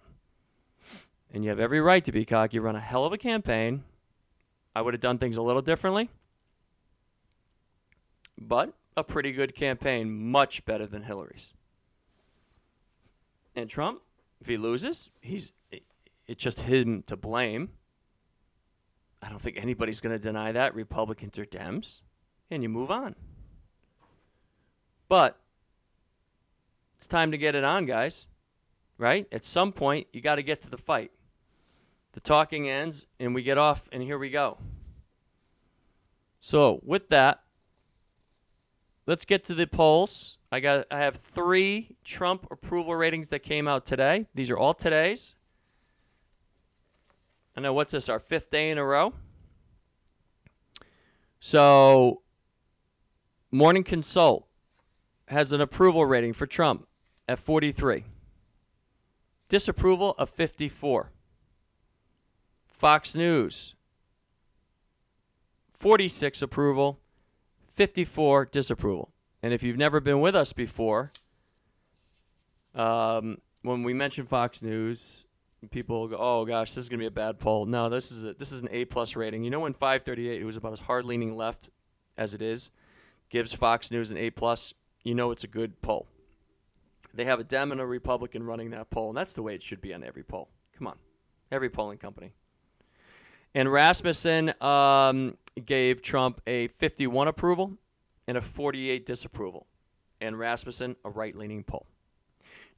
And 1.33 1.45
you 1.45 1.50
have 1.50 1.61
every 1.61 1.80
right 1.80 2.04
to 2.04 2.12
be 2.12 2.25
cocky. 2.25 2.56
You 2.56 2.62
run 2.62 2.76
a 2.76 2.80
hell 2.80 3.04
of 3.04 3.12
a 3.12 3.18
campaign. 3.18 3.85
I 4.75 4.83
would 4.83 4.95
have 4.95 5.00
done 5.00 5.18
things 5.18 5.37
a 5.37 5.42
little 5.42 5.62
differently, 5.62 6.11
but 8.38 8.75
a 8.95 9.02
pretty 9.02 9.33
good 9.33 9.54
campaign, 9.54 10.30
much 10.30 10.64
better 10.66 10.87
than 10.87 11.02
Hillary's. 11.02 11.54
And 13.54 13.71
Trump, 13.71 14.02
if 14.40 14.47
he 14.47 14.59
loses, 14.59 15.11
he's 15.21 15.52
it's 16.26 16.42
just 16.42 16.61
him 16.61 17.02
to 17.06 17.16
blame. 17.16 17.71
I 19.23 19.30
don't 19.30 19.40
think 19.40 19.56
anybody's 19.56 20.00
going 20.00 20.14
to 20.14 20.18
deny 20.18 20.52
that, 20.52 20.75
Republicans 20.75 21.38
or 21.38 21.47
Dems, 21.47 22.02
and 22.50 22.62
you 22.62 22.68
move 22.68 22.90
on. 22.90 23.14
But 25.09 25.38
it's 26.97 27.06
time 27.06 27.30
to 27.30 27.38
get 27.38 27.54
it 27.54 27.64
on, 27.64 27.87
guys. 27.87 28.26
Right? 28.99 29.26
At 29.33 29.45
some 29.45 29.73
point, 29.73 30.06
you 30.12 30.21
got 30.21 30.37
to 30.37 30.42
get 30.42 30.62
to 30.62 30.71
the 30.71 30.78
fight. 30.78 31.12
The 32.16 32.20
talking 32.20 32.66
ends, 32.66 33.06
and 33.20 33.35
we 33.35 33.42
get 33.42 33.58
off, 33.58 33.90
and 33.92 34.02
here 34.02 34.16
we 34.16 34.30
go. 34.30 34.56
So, 36.40 36.80
with 36.82 37.11
that, 37.11 37.42
let's 39.06 39.26
get 39.26 39.44
to 39.44 39.54
the 39.54 39.66
polls. 39.66 40.38
I 40.50 40.61
got 40.61 40.87
I 40.90 41.00
have 41.00 41.16
3 41.16 41.94
Trump 42.04 42.46
approval 42.50 42.96
ratings 42.96 43.28
that 43.28 43.40
came 43.40 43.68
out 43.68 43.85
today. 43.85 44.28
These 44.35 44.49
are 44.49 44.56
all 44.56 44.73
today's. 44.73 45.35
I 47.54 47.61
know 47.61 47.75
what's 47.75 47.92
this 47.92 48.08
our 48.08 48.18
5th 48.18 48.49
day 48.49 48.70
in 48.70 48.78
a 48.78 48.85
row. 48.85 49.12
So, 51.38 52.23
Morning 53.50 53.85
Consult 53.85 54.49
has 55.28 55.52
an 55.52 55.61
approval 55.61 56.06
rating 56.06 56.32
for 56.32 56.46
Trump 56.46 56.88
at 57.28 57.38
43. 57.38 58.04
Disapproval 59.50 60.14
of 60.16 60.30
54. 60.30 61.12
Fox 62.76 63.14
News, 63.14 63.75
46 65.71 66.42
approval, 66.42 67.00
54 67.68 68.45
disapproval. 68.45 69.12
And 69.42 69.54
if 69.54 69.62
you've 69.62 69.78
never 69.78 69.99
been 69.99 70.21
with 70.21 70.37
us 70.37 70.52
before, 70.52 71.12
um, 72.75 73.38
when 73.62 73.83
we 73.83 73.95
mention 73.95 74.26
Fox 74.26 74.62
News, 74.62 75.25
people 75.71 76.06
go, 76.09 76.16
"Oh 76.18 76.45
gosh, 76.45 76.75
this 76.75 76.85
is 76.85 76.88
gonna 76.90 77.00
be 77.00 77.06
a 77.06 77.11
bad 77.11 77.40
poll." 77.40 77.64
No, 77.64 77.88
this 77.88 78.12
is 78.12 78.26
a, 78.26 78.35
this 78.35 78.52
is 78.52 78.61
an 78.61 78.68
A 78.71 78.85
plus 78.85 79.16
rating. 79.16 79.42
You 79.42 79.49
know, 79.49 79.61
when 79.61 79.73
538, 79.73 80.42
who's 80.42 80.59
about 80.59 80.75
as 80.75 80.80
hard 80.80 81.06
leaning 81.06 81.35
left 81.35 81.71
as 82.18 82.35
it 82.35 82.42
is, 82.42 82.71
gives 83.30 83.54
Fox 83.54 83.90
News 83.90 84.11
an 84.11 84.18
A 84.18 84.28
plus, 84.28 84.75
you 85.02 85.14
know 85.14 85.30
it's 85.30 85.45
a 85.45 85.49
good 85.49 85.80
poll. 85.80 86.09
They 87.14 87.25
have 87.25 87.40
a 87.40 87.45
Dem 87.45 87.73
and 87.73 87.80
a 87.80 87.87
Republican 87.87 88.42
running 88.42 88.68
that 88.71 88.90
poll, 88.90 89.09
and 89.09 89.16
that's 89.16 89.33
the 89.33 89.42
way 89.42 89.54
it 89.54 89.62
should 89.62 89.80
be 89.80 89.95
on 89.95 90.04
every 90.04 90.23
poll. 90.23 90.50
Come 90.76 90.88
on, 90.88 90.99
every 91.50 91.71
polling 91.71 91.97
company. 91.97 92.35
And 93.56 93.72
Rasmussen 93.72 94.52
um, 94.60 95.38
gave 95.64 96.02
Trump 96.02 96.42
a 96.46 96.66
51 96.68 97.26
approval 97.26 97.78
and 98.28 98.36
a 98.36 98.42
48 98.42 99.06
disapproval. 99.06 99.66
And 100.20 100.38
Rasmussen, 100.38 100.94
a 101.06 101.10
right 101.10 101.34
leaning 101.34 101.64
poll. 101.64 101.86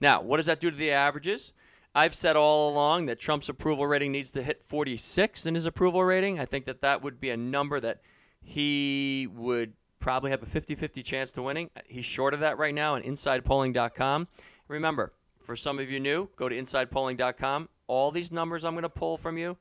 Now, 0.00 0.22
what 0.22 0.36
does 0.36 0.46
that 0.46 0.60
do 0.60 0.70
to 0.70 0.76
the 0.76 0.92
averages? 0.92 1.52
I've 1.96 2.14
said 2.14 2.36
all 2.36 2.70
along 2.70 3.06
that 3.06 3.18
Trump's 3.18 3.48
approval 3.48 3.88
rating 3.88 4.12
needs 4.12 4.30
to 4.32 4.42
hit 4.44 4.62
46 4.62 5.46
in 5.46 5.56
his 5.56 5.66
approval 5.66 6.04
rating. 6.04 6.38
I 6.38 6.44
think 6.44 6.64
that 6.66 6.80
that 6.82 7.02
would 7.02 7.18
be 7.18 7.30
a 7.30 7.36
number 7.36 7.80
that 7.80 8.00
he 8.40 9.26
would 9.34 9.72
probably 9.98 10.30
have 10.30 10.44
a 10.44 10.46
50 10.46 10.76
50 10.76 11.02
chance 11.02 11.32
to 11.32 11.42
winning. 11.42 11.70
He's 11.86 12.04
short 12.04 12.34
of 12.34 12.40
that 12.40 12.56
right 12.56 12.74
now 12.74 12.94
on 12.94 13.02
InsidePolling.com. 13.02 14.28
Remember, 14.68 15.12
for 15.40 15.56
some 15.56 15.80
of 15.80 15.90
you 15.90 15.98
new, 15.98 16.28
go 16.36 16.48
to 16.48 16.54
InsidePolling.com. 16.54 17.68
All 17.88 18.12
these 18.12 18.30
numbers 18.30 18.64
I'm 18.64 18.74
going 18.74 18.82
to 18.82 18.88
pull 18.88 19.16
from 19.16 19.36
you 19.36 19.56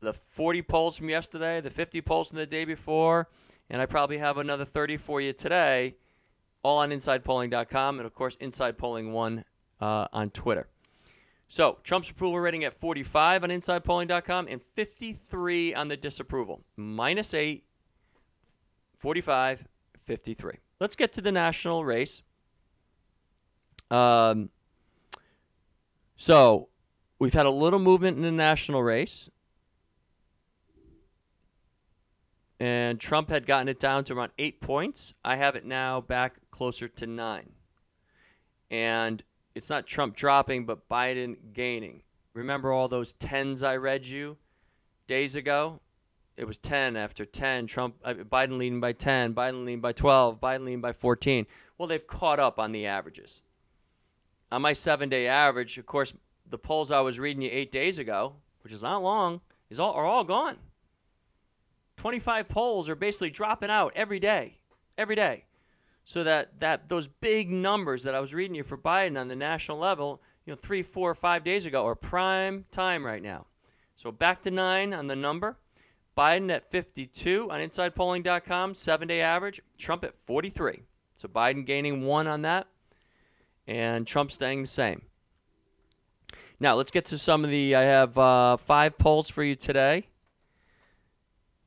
the 0.00 0.12
40 0.12 0.62
polls 0.62 0.96
from 0.96 1.08
yesterday, 1.08 1.60
the 1.60 1.70
50 1.70 2.00
polls 2.00 2.30
from 2.30 2.38
the 2.38 2.46
day 2.46 2.64
before, 2.64 3.28
and 3.68 3.80
I 3.80 3.86
probably 3.86 4.18
have 4.18 4.38
another 4.38 4.64
30 4.64 4.96
for 4.96 5.20
you 5.20 5.32
today, 5.32 5.94
all 6.62 6.78
on 6.78 6.90
InsidePolling.com, 6.90 7.98
and 7.98 8.06
of 8.06 8.14
course, 8.14 8.36
insidepolling1 8.36 9.44
uh, 9.80 10.06
on 10.12 10.30
Twitter. 10.30 10.68
So, 11.48 11.78
Trump's 11.82 12.10
approval 12.10 12.38
rating 12.38 12.62
at 12.64 12.72
45 12.72 13.42
on 13.42 13.50
InsidePolling.com 13.50 14.46
and 14.48 14.62
53 14.62 15.74
on 15.74 15.88
the 15.88 15.96
disapproval. 15.96 16.62
Minus 16.76 17.34
8, 17.34 17.64
45, 18.96 19.66
53. 20.04 20.54
Let's 20.78 20.94
get 20.94 21.12
to 21.14 21.20
the 21.20 21.32
national 21.32 21.84
race. 21.84 22.22
Um, 23.90 24.50
so, 26.16 26.68
we've 27.18 27.34
had 27.34 27.46
a 27.46 27.50
little 27.50 27.80
movement 27.80 28.16
in 28.16 28.22
the 28.22 28.30
national 28.30 28.84
race. 28.84 29.28
And 32.60 33.00
Trump 33.00 33.30
had 33.30 33.46
gotten 33.46 33.68
it 33.68 33.80
down 33.80 34.04
to 34.04 34.14
around 34.14 34.32
eight 34.38 34.60
points. 34.60 35.14
I 35.24 35.36
have 35.36 35.56
it 35.56 35.64
now 35.64 36.02
back 36.02 36.36
closer 36.50 36.86
to 36.88 37.06
nine. 37.06 37.52
And 38.70 39.22
it's 39.54 39.70
not 39.70 39.86
Trump 39.86 40.14
dropping, 40.14 40.66
but 40.66 40.86
Biden 40.88 41.36
gaining. 41.54 42.02
Remember 42.34 42.70
all 42.70 42.86
those 42.86 43.14
tens 43.14 43.62
I 43.62 43.76
read 43.76 44.06
you 44.06 44.36
days 45.06 45.36
ago? 45.36 45.80
It 46.36 46.46
was 46.46 46.58
10 46.58 46.96
after 46.96 47.24
10. 47.24 47.66
Trump, 47.66 47.96
Biden 48.04 48.58
leading 48.58 48.80
by 48.80 48.92
10, 48.92 49.34
Biden 49.34 49.64
leading 49.64 49.80
by 49.80 49.92
12, 49.92 50.40
Biden 50.40 50.64
leading 50.64 50.80
by 50.80 50.92
14. 50.92 51.46
Well, 51.78 51.88
they've 51.88 52.06
caught 52.06 52.38
up 52.38 52.58
on 52.58 52.72
the 52.72 52.86
averages. 52.86 53.42
On 54.52 54.60
my 54.60 54.74
seven 54.74 55.08
day 55.08 55.26
average, 55.26 55.78
of 55.78 55.86
course, 55.86 56.12
the 56.46 56.58
polls 56.58 56.90
I 56.92 57.00
was 57.00 57.18
reading 57.18 57.42
you 57.42 57.50
eight 57.52 57.70
days 57.70 57.98
ago, 57.98 58.34
which 58.62 58.72
is 58.72 58.82
not 58.82 59.02
long, 59.02 59.40
is 59.70 59.80
all, 59.80 59.94
are 59.94 60.04
all 60.04 60.24
gone. 60.24 60.56
25 62.00 62.48
polls 62.48 62.88
are 62.88 62.94
basically 62.94 63.28
dropping 63.28 63.68
out 63.68 63.92
every 63.94 64.18
day, 64.18 64.56
every 64.96 65.14
day. 65.14 65.44
So 66.06 66.24
that, 66.24 66.58
that 66.60 66.88
those 66.88 67.06
big 67.06 67.50
numbers 67.50 68.04
that 68.04 68.14
I 68.14 68.20
was 68.20 68.32
reading 68.32 68.54
you 68.54 68.62
for 68.62 68.78
Biden 68.78 69.20
on 69.20 69.28
the 69.28 69.36
national 69.36 69.76
level, 69.76 70.22
you 70.46 70.50
know, 70.50 70.56
three, 70.56 70.82
four, 70.82 71.12
five 71.12 71.44
days 71.44 71.66
ago 71.66 71.84
are 71.86 71.94
prime 71.94 72.64
time 72.70 73.04
right 73.04 73.22
now. 73.22 73.44
So 73.96 74.10
back 74.10 74.40
to 74.42 74.50
nine 74.50 74.94
on 74.94 75.08
the 75.08 75.14
number. 75.14 75.58
Biden 76.16 76.50
at 76.50 76.70
52 76.70 77.50
on 77.50 77.60
InsidePolling.com, 77.60 78.74
seven 78.76 79.06
day 79.06 79.20
average. 79.20 79.60
Trump 79.76 80.02
at 80.02 80.14
43. 80.24 80.84
So 81.16 81.28
Biden 81.28 81.66
gaining 81.66 82.06
one 82.06 82.26
on 82.26 82.40
that, 82.42 82.66
and 83.66 84.06
Trump 84.06 84.32
staying 84.32 84.62
the 84.62 84.68
same. 84.68 85.02
Now 86.58 86.76
let's 86.76 86.90
get 86.90 87.04
to 87.06 87.18
some 87.18 87.44
of 87.44 87.50
the. 87.50 87.76
I 87.76 87.82
have 87.82 88.16
uh, 88.16 88.56
five 88.56 88.96
polls 88.96 89.28
for 89.28 89.44
you 89.44 89.54
today. 89.54 90.09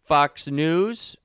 Fox 0.03 0.47
News. 0.47 1.17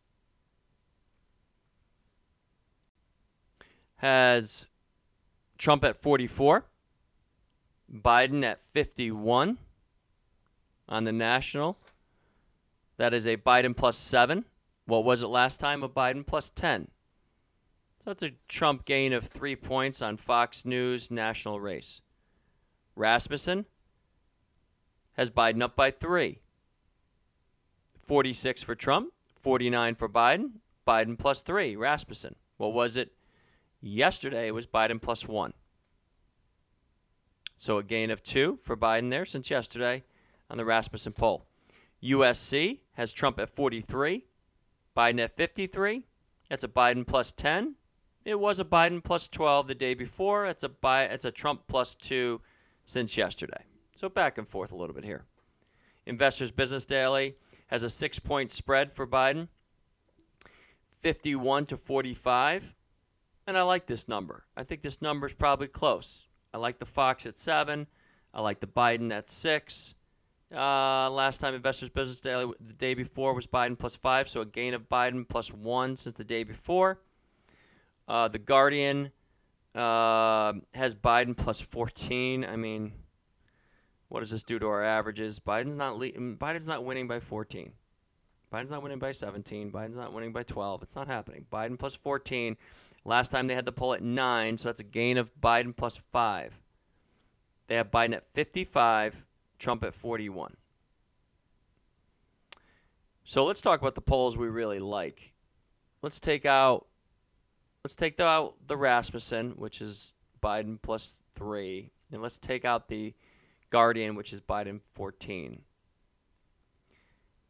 has 3.98 4.66
Trump 5.58 5.84
at 5.84 5.96
44, 5.96 6.64
Biden 7.92 8.44
at 8.44 8.62
51 8.62 9.58
on 10.88 11.04
the 11.04 11.12
national. 11.12 11.78
That 12.96 13.12
is 13.12 13.26
a 13.26 13.36
Biden 13.36 13.76
plus 13.76 13.98
7. 13.98 14.44
What 14.86 15.04
was 15.04 15.22
it 15.22 15.26
last 15.26 15.58
time? 15.58 15.82
A 15.82 15.88
Biden 15.88 16.26
plus 16.26 16.50
10. 16.50 16.88
So 17.98 18.10
that's 18.10 18.22
a 18.22 18.32
Trump 18.48 18.84
gain 18.84 19.12
of 19.12 19.24
three 19.24 19.56
points 19.56 20.00
on 20.00 20.16
Fox 20.16 20.64
News 20.64 21.10
national 21.10 21.60
race. 21.60 22.00
Rasmussen 22.96 23.66
has 25.14 25.30
Biden 25.30 25.62
up 25.62 25.76
by 25.76 25.90
three. 25.90 26.40
46 28.08 28.62
for 28.62 28.74
Trump, 28.74 29.12
49 29.38 29.94
for 29.94 30.08
Biden. 30.08 30.52
Biden 30.86 31.18
plus 31.18 31.42
three. 31.42 31.76
Rasmussen. 31.76 32.36
What 32.56 32.72
was 32.72 32.96
it 32.96 33.12
yesterday? 33.82 34.48
It 34.48 34.54
was 34.54 34.66
Biden 34.66 35.00
plus 35.00 35.28
one. 35.28 35.52
So 37.58 37.76
a 37.76 37.82
gain 37.82 38.10
of 38.10 38.22
two 38.22 38.60
for 38.62 38.78
Biden 38.78 39.10
there 39.10 39.26
since 39.26 39.50
yesterday 39.50 40.04
on 40.48 40.56
the 40.56 40.64
Rasmussen 40.64 41.12
poll. 41.12 41.44
USC 42.02 42.78
has 42.94 43.12
Trump 43.12 43.38
at 43.38 43.50
43, 43.50 44.24
Biden 44.96 45.20
at 45.20 45.36
53. 45.36 46.06
That's 46.48 46.64
a 46.64 46.68
Biden 46.68 47.06
plus 47.06 47.30
10. 47.32 47.74
It 48.24 48.40
was 48.40 48.58
a 48.58 48.64
Biden 48.64 49.04
plus 49.04 49.28
12 49.28 49.68
the 49.68 49.74
day 49.74 49.92
before. 49.92 50.46
It's 50.46 50.62
a 50.62 50.70
Bi- 50.70 51.04
it's 51.04 51.26
a 51.26 51.30
Trump 51.30 51.64
plus 51.68 51.94
2 51.94 52.40
since 52.86 53.18
yesterday. 53.18 53.64
So 53.96 54.08
back 54.08 54.38
and 54.38 54.48
forth 54.48 54.72
a 54.72 54.76
little 54.76 54.94
bit 54.94 55.04
here. 55.04 55.26
Investors 56.06 56.50
Business 56.50 56.86
Daily 56.86 57.34
has 57.68 57.82
a 57.82 57.86
6-point 57.86 58.50
spread 58.50 58.92
for 58.92 59.06
Biden. 59.06 59.48
51 61.00 61.66
to 61.66 61.76
45. 61.76 62.74
And 63.46 63.56
I 63.56 63.62
like 63.62 63.86
this 63.86 64.08
number. 64.08 64.44
I 64.56 64.64
think 64.64 64.82
this 64.82 65.00
number 65.00 65.26
is 65.26 65.32
probably 65.32 65.68
close. 65.68 66.28
I 66.52 66.58
like 66.58 66.78
the 66.78 66.86
Fox 66.86 67.24
at 67.24 67.38
7. 67.38 67.86
I 68.34 68.40
like 68.40 68.60
the 68.60 68.66
Biden 68.66 69.12
at 69.12 69.28
6. 69.28 69.94
Uh, 70.54 71.10
last 71.10 71.38
time 71.40 71.54
Investors 71.54 71.90
Business 71.90 72.20
Daily, 72.20 72.52
the 72.60 72.72
day 72.72 72.94
before, 72.94 73.34
was 73.34 73.46
Biden 73.46 73.78
plus 73.78 73.96
5, 73.96 74.28
so 74.28 74.40
a 74.40 74.46
gain 74.46 74.74
of 74.74 74.88
Biden 74.88 75.28
plus 75.28 75.52
1 75.52 75.96
since 75.96 76.16
the 76.16 76.24
day 76.24 76.42
before. 76.42 77.00
Uh, 78.06 78.28
the 78.28 78.38
Guardian 78.38 79.10
uh, 79.74 80.54
has 80.72 80.94
Biden 80.94 81.36
plus 81.36 81.60
14. 81.60 82.44
I 82.44 82.56
mean, 82.56 82.92
what 84.08 84.20
does 84.20 84.30
this 84.30 84.42
do 84.42 84.58
to 84.58 84.66
our 84.66 84.82
averages? 84.82 85.38
Biden's 85.38 85.76
not 85.76 85.98
le- 85.98 86.12
mm, 86.12 86.38
Biden's 86.38 86.68
not 86.68 86.84
winning 86.84 87.06
by 87.06 87.20
14. 87.20 87.72
Biden's 88.52 88.70
not 88.70 88.82
winning 88.82 88.98
by 88.98 89.12
17. 89.12 89.70
Biden's 89.70 89.96
not 89.96 90.12
winning 90.12 90.32
by 90.32 90.42
12. 90.42 90.82
It's 90.82 90.96
not 90.96 91.06
happening. 91.06 91.46
Biden 91.52 91.78
plus 91.78 91.94
14. 91.94 92.56
Last 93.04 93.30
time 93.30 93.46
they 93.46 93.54
had 93.54 93.66
the 93.66 93.72
poll 93.72 93.94
at 93.94 94.02
9, 94.02 94.58
so 94.58 94.68
that's 94.68 94.80
a 94.80 94.84
gain 94.84 95.18
of 95.18 95.30
Biden 95.40 95.76
plus 95.76 95.98
5. 96.12 96.58
They 97.66 97.74
have 97.74 97.90
Biden 97.90 98.14
at 98.14 98.24
55, 98.32 99.24
Trump 99.58 99.84
at 99.84 99.94
41. 99.94 100.56
So 103.24 103.44
let's 103.44 103.60
talk 103.60 103.80
about 103.80 103.94
the 103.94 104.00
polls 104.00 104.38
we 104.38 104.48
really 104.48 104.78
like. 104.78 105.34
Let's 106.00 106.18
take 106.18 106.46
out 106.46 106.86
let's 107.84 107.94
take 107.94 108.18
out 108.20 108.54
the 108.66 108.76
Rasmussen, 108.76 109.50
which 109.56 109.82
is 109.82 110.14
Biden 110.42 110.80
plus 110.80 111.22
3, 111.34 111.90
and 112.12 112.22
let's 112.22 112.38
take 112.38 112.64
out 112.64 112.88
the 112.88 113.12
Guardian, 113.70 114.14
which 114.14 114.32
is 114.32 114.40
Biden 114.40 114.80
14. 114.92 115.62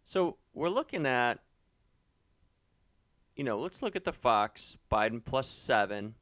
So 0.05 0.37
we're 0.55 0.71
looking 0.71 1.07
at, 1.07 1.41
you 3.37 3.45
know, 3.45 3.59
let's 3.61 3.83
look 3.83 3.95
at 3.95 4.05
the 4.05 4.13
Fox, 4.13 4.77
Biden 4.91 5.25
plus 5.25 5.49
seven, 5.49 6.15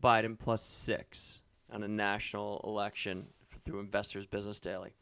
Biden 0.00 0.38
plus 0.38 0.62
six 0.62 1.42
on 1.72 1.82
a 1.82 1.88
national 1.88 2.60
election 2.64 3.26
through 3.62 3.80
Investors 3.80 4.26
Business 4.26 4.60
Daily. 4.60 4.92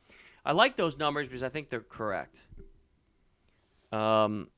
I 0.45 0.53
like 0.53 0.77
those 0.77 0.99
numbers 0.99 1.27
because 1.27 1.43
I 1.43 1.49
think 1.49 1.71
they're 1.71 1.81
correct. 1.81 2.47
Um, 3.93 4.49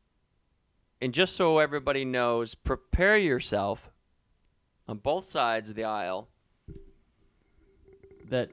and 1.00 1.12
just 1.12 1.36
so 1.36 1.58
everybody 1.58 2.04
knows, 2.04 2.54
prepare 2.54 3.16
yourself 3.16 3.90
on 4.88 4.98
both 4.98 5.24
sides 5.24 5.70
of 5.70 5.76
the 5.76 5.84
aisle 5.84 6.28
that 8.28 8.50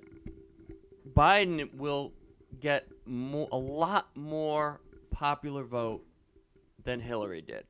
Biden 1.13 1.73
will 1.73 2.13
get 2.59 2.87
a 3.07 3.09
lot 3.57 4.09
more 4.15 4.81
popular 5.11 5.63
vote 5.63 6.05
than 6.83 6.99
Hillary 6.99 7.41
did. 7.41 7.65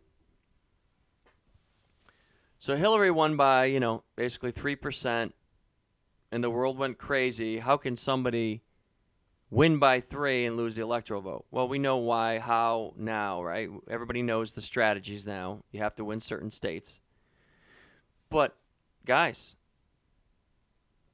So 2.58 2.75
Hillary 2.75 3.12
won 3.12 3.36
by, 3.36 3.65
you 3.65 3.79
know, 3.79 4.03
basically 4.15 4.53
3%, 4.53 5.34
and 6.32 6.43
the 6.43 6.49
world 6.49 6.77
went 6.77 6.97
crazy. 6.97 7.60
How 7.60 7.75
can 7.75 7.95
somebody 7.95 8.63
win 9.49 9.79
by 9.79 9.99
three 9.99 10.45
and 10.45 10.56
lose 10.56 10.77
the 10.77 10.82
electoral 10.82 11.21
vote? 11.21 11.45
Well, 11.51 11.67
we 11.67 11.77
know 11.77 11.97
why, 11.97 12.39
how, 12.39 12.93
now, 12.95 13.43
right? 13.43 13.69
Everybody 13.89 14.21
knows 14.21 14.53
the 14.53 14.62
strategies 14.62 15.27
now. 15.27 15.63
You 15.71 15.82
have 15.82 15.95
to 15.95 16.06
win 16.06 16.19
certain 16.19 16.49
states. 16.49 16.99
But, 18.29 18.56
guys, 19.06 19.58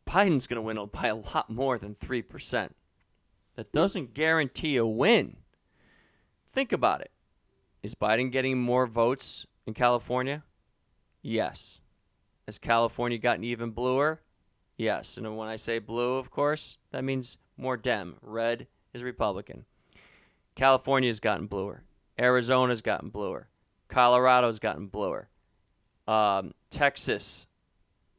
Biden's 0.10 0.48
going 0.48 0.56
to 0.56 0.62
win 0.62 0.89
by 0.91 1.08
a 1.08 1.15
lot 1.15 1.52
more 1.52 1.78
than 1.78 1.93
3% 1.93 2.69
that 3.56 3.72
doesn't 3.72 4.15
guarantee 4.15 4.76
a 4.78 4.86
win. 4.86 5.38
Think 6.50 6.72
about 6.72 7.02
it. 7.02 7.12
Is 7.84 7.93
Biden 7.93 8.32
getting 8.32 8.58
more 8.58 8.88
votes 8.88 9.45
in 9.67 9.76
California? 9.76 10.43
Yes. 11.22 11.80
Has 12.48 12.58
California 12.58 13.19
gotten 13.19 13.43
even 13.43 13.69
bluer? 13.69 14.22
Yes. 14.78 15.17
And 15.17 15.38
when 15.38 15.48
I 15.48 15.58
say 15.58 15.78
blue, 15.78 16.15
of 16.15 16.32
course, 16.32 16.80
that 16.91 17.04
means 17.04 17.38
more 17.56 17.78
Dem. 17.78 18.15
Red 18.24 18.65
is 18.95 19.04
Republican. 19.04 19.65
California's 20.56 21.19
gotten 21.19 21.45
bluer. 21.45 21.84
Arizona's 22.17 22.82
gotten 22.82 23.10
bluer. 23.10 23.48
Colorado's 23.89 24.58
gotten 24.58 24.88
bluer. 24.88 25.30
Um, 26.08 26.54
Texas, 26.72 27.45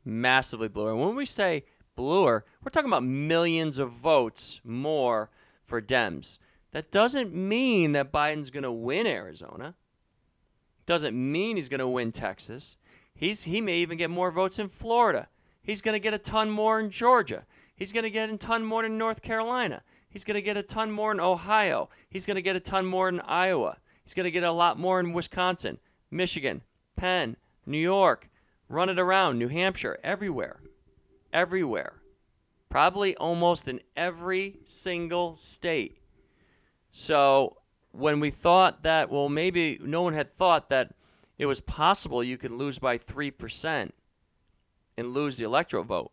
massively 0.05 0.69
bluer. 0.69 0.93
And 0.93 1.01
when 1.01 1.17
we 1.17 1.27
say 1.27 1.65
bluer, 1.97 2.45
we're 2.63 2.71
talking 2.71 2.91
about 2.91 3.05
millions 3.05 3.79
of 3.79 3.93
votes 3.93 4.61
more 4.65 5.31
for 5.65 5.81
Dems. 5.81 6.39
That 6.73 6.91
doesn't 6.91 7.35
mean 7.35 7.93
that 7.93 8.13
Biden's 8.13 8.51
going 8.51 8.63
to 8.63 8.73
win 8.73 9.07
Arizona. 9.07 9.75
Doesn't 10.87 11.17
mean 11.17 11.57
he's 11.57 11.69
going 11.69 11.81
to 11.81 11.89
win 11.89 12.13
Texas. 12.13 12.77
He's 13.15 13.45
he 13.45 13.61
may 13.61 13.79
even 13.79 13.99
get 13.99 14.11
more 14.11 14.31
votes 14.31 14.59
in 14.59 14.69
Florida. 14.69 15.29
He's 15.63 15.83
going 15.83 15.95
to 15.95 16.01
get 16.01 16.15
a 16.15 16.19
ton 16.19 16.51
more 16.51 16.81
in 16.81 16.91
Georgia. 16.91 17.45
He's 17.75 17.93
going 17.93 18.05
to 18.05 18.11
get 18.11 18.31
a 18.31 18.37
ton 18.37 18.65
more 18.65 18.85
in 18.85 18.99
North 18.99 19.23
Carolina. 19.23 19.83
He's 20.09 20.25
going 20.25 20.35
to 20.37 20.43
get 20.43 20.57
a 20.57 20.63
ton 20.63 20.91
more 20.91 21.13
in 21.13 21.21
Ohio. 21.21 21.89
He's 22.09 22.27
going 22.27 22.37
to 22.37 22.43
get 22.43 22.57
a 22.57 22.61
ton 22.61 22.87
more 22.87 23.09
in 23.09 23.21
Iowa. 23.21 23.79
He's 24.03 24.15
going 24.15 24.25
to 24.25 24.31
get 24.31 24.43
a 24.43 24.53
lot 24.53 24.79
more 24.79 24.99
in 24.99 25.13
Wisconsin, 25.13 25.79
Michigan, 26.11 26.63
Penn, 26.97 27.37
New 27.67 27.79
York. 27.79 28.29
Run 28.69 28.89
it 28.89 28.99
around, 28.99 29.39
New 29.39 29.49
Hampshire, 29.49 29.99
everywhere 30.03 30.61
everywhere, 31.33 31.95
probably 32.69 33.17
almost 33.17 33.69
in 33.69 33.81
every 33.97 34.59
single 34.65 35.37
state. 35.37 35.99
So 36.91 37.59
when 37.93 38.21
we 38.21 38.31
thought 38.31 38.83
that, 38.83 39.11
well, 39.11 39.29
maybe 39.29 39.79
no 39.83 40.03
one 40.03 40.15
had 40.15 40.33
thought 40.33 40.69
that 40.71 40.95
it 41.39 41.47
was 41.47 41.61
possible 41.61 42.23
you 42.23 42.37
could 42.37 42.51
lose 42.51 42.79
by 42.79 42.99
3% 42.99 43.91
and 44.97 45.15
lose 45.15 45.39
the 45.39 45.45
electoral 45.45 45.85
vote. 45.85 46.13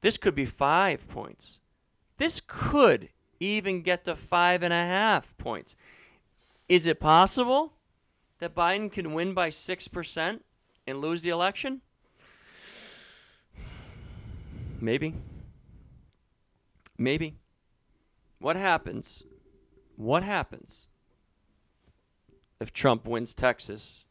This 0.00 0.18
could 0.18 0.34
be 0.34 0.44
five 0.44 1.08
points. 1.08 1.60
This 2.16 2.40
could 2.40 3.08
even 3.40 3.82
get 3.82 4.04
to 4.04 4.14
five 4.14 4.62
and 4.62 4.72
a 4.72 4.76
half 4.76 5.36
points. 5.36 5.76
Is 6.68 6.86
it 6.86 7.00
possible 7.00 7.72
that 8.38 8.54
Biden 8.54 8.90
can 8.90 9.12
win 9.12 9.34
by 9.34 9.48
6% 9.48 10.40
and 10.86 11.00
lose 11.00 11.22
the 11.22 11.30
election? 11.30 11.80
Maybe. 14.80 15.14
Maybe. 16.98 17.36
What 18.38 18.56
happens? 18.56 19.24
What 19.96 20.22
happens 20.22 20.86
if 22.60 22.72
Trump 22.72 23.06
wins 23.06 23.34
Texas 23.34 24.06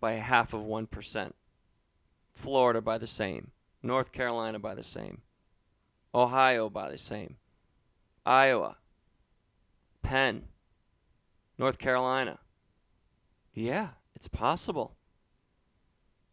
by 0.00 0.12
half 0.12 0.52
of 0.54 0.62
1%? 0.62 1.32
Florida 2.34 2.80
by 2.80 2.98
the 2.98 3.06
same. 3.06 3.50
North 3.82 4.12
Carolina 4.12 4.58
by 4.58 4.74
the 4.74 4.82
same. 4.82 5.22
Ohio 6.14 6.68
by 6.68 6.90
the 6.90 6.98
same. 6.98 7.36
Iowa. 8.24 8.76
Penn. 10.02 10.44
North 11.58 11.78
Carolina. 11.78 12.38
Yeah, 13.54 13.88
it's 14.14 14.28
possible. 14.28 14.96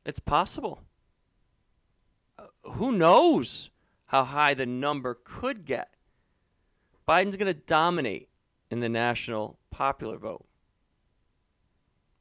It's 0.05 0.19
possible 0.19 0.83
who 2.63 2.91
knows 2.91 3.69
how 4.07 4.23
high 4.23 4.53
the 4.53 4.65
number 4.65 5.17
could 5.23 5.65
get? 5.65 5.89
Biden's 7.07 7.35
going 7.35 7.53
to 7.53 7.59
dominate 7.59 8.29
in 8.71 8.79
the 8.79 8.89
national 8.89 9.57
popular 9.71 10.17
vote. 10.17 10.45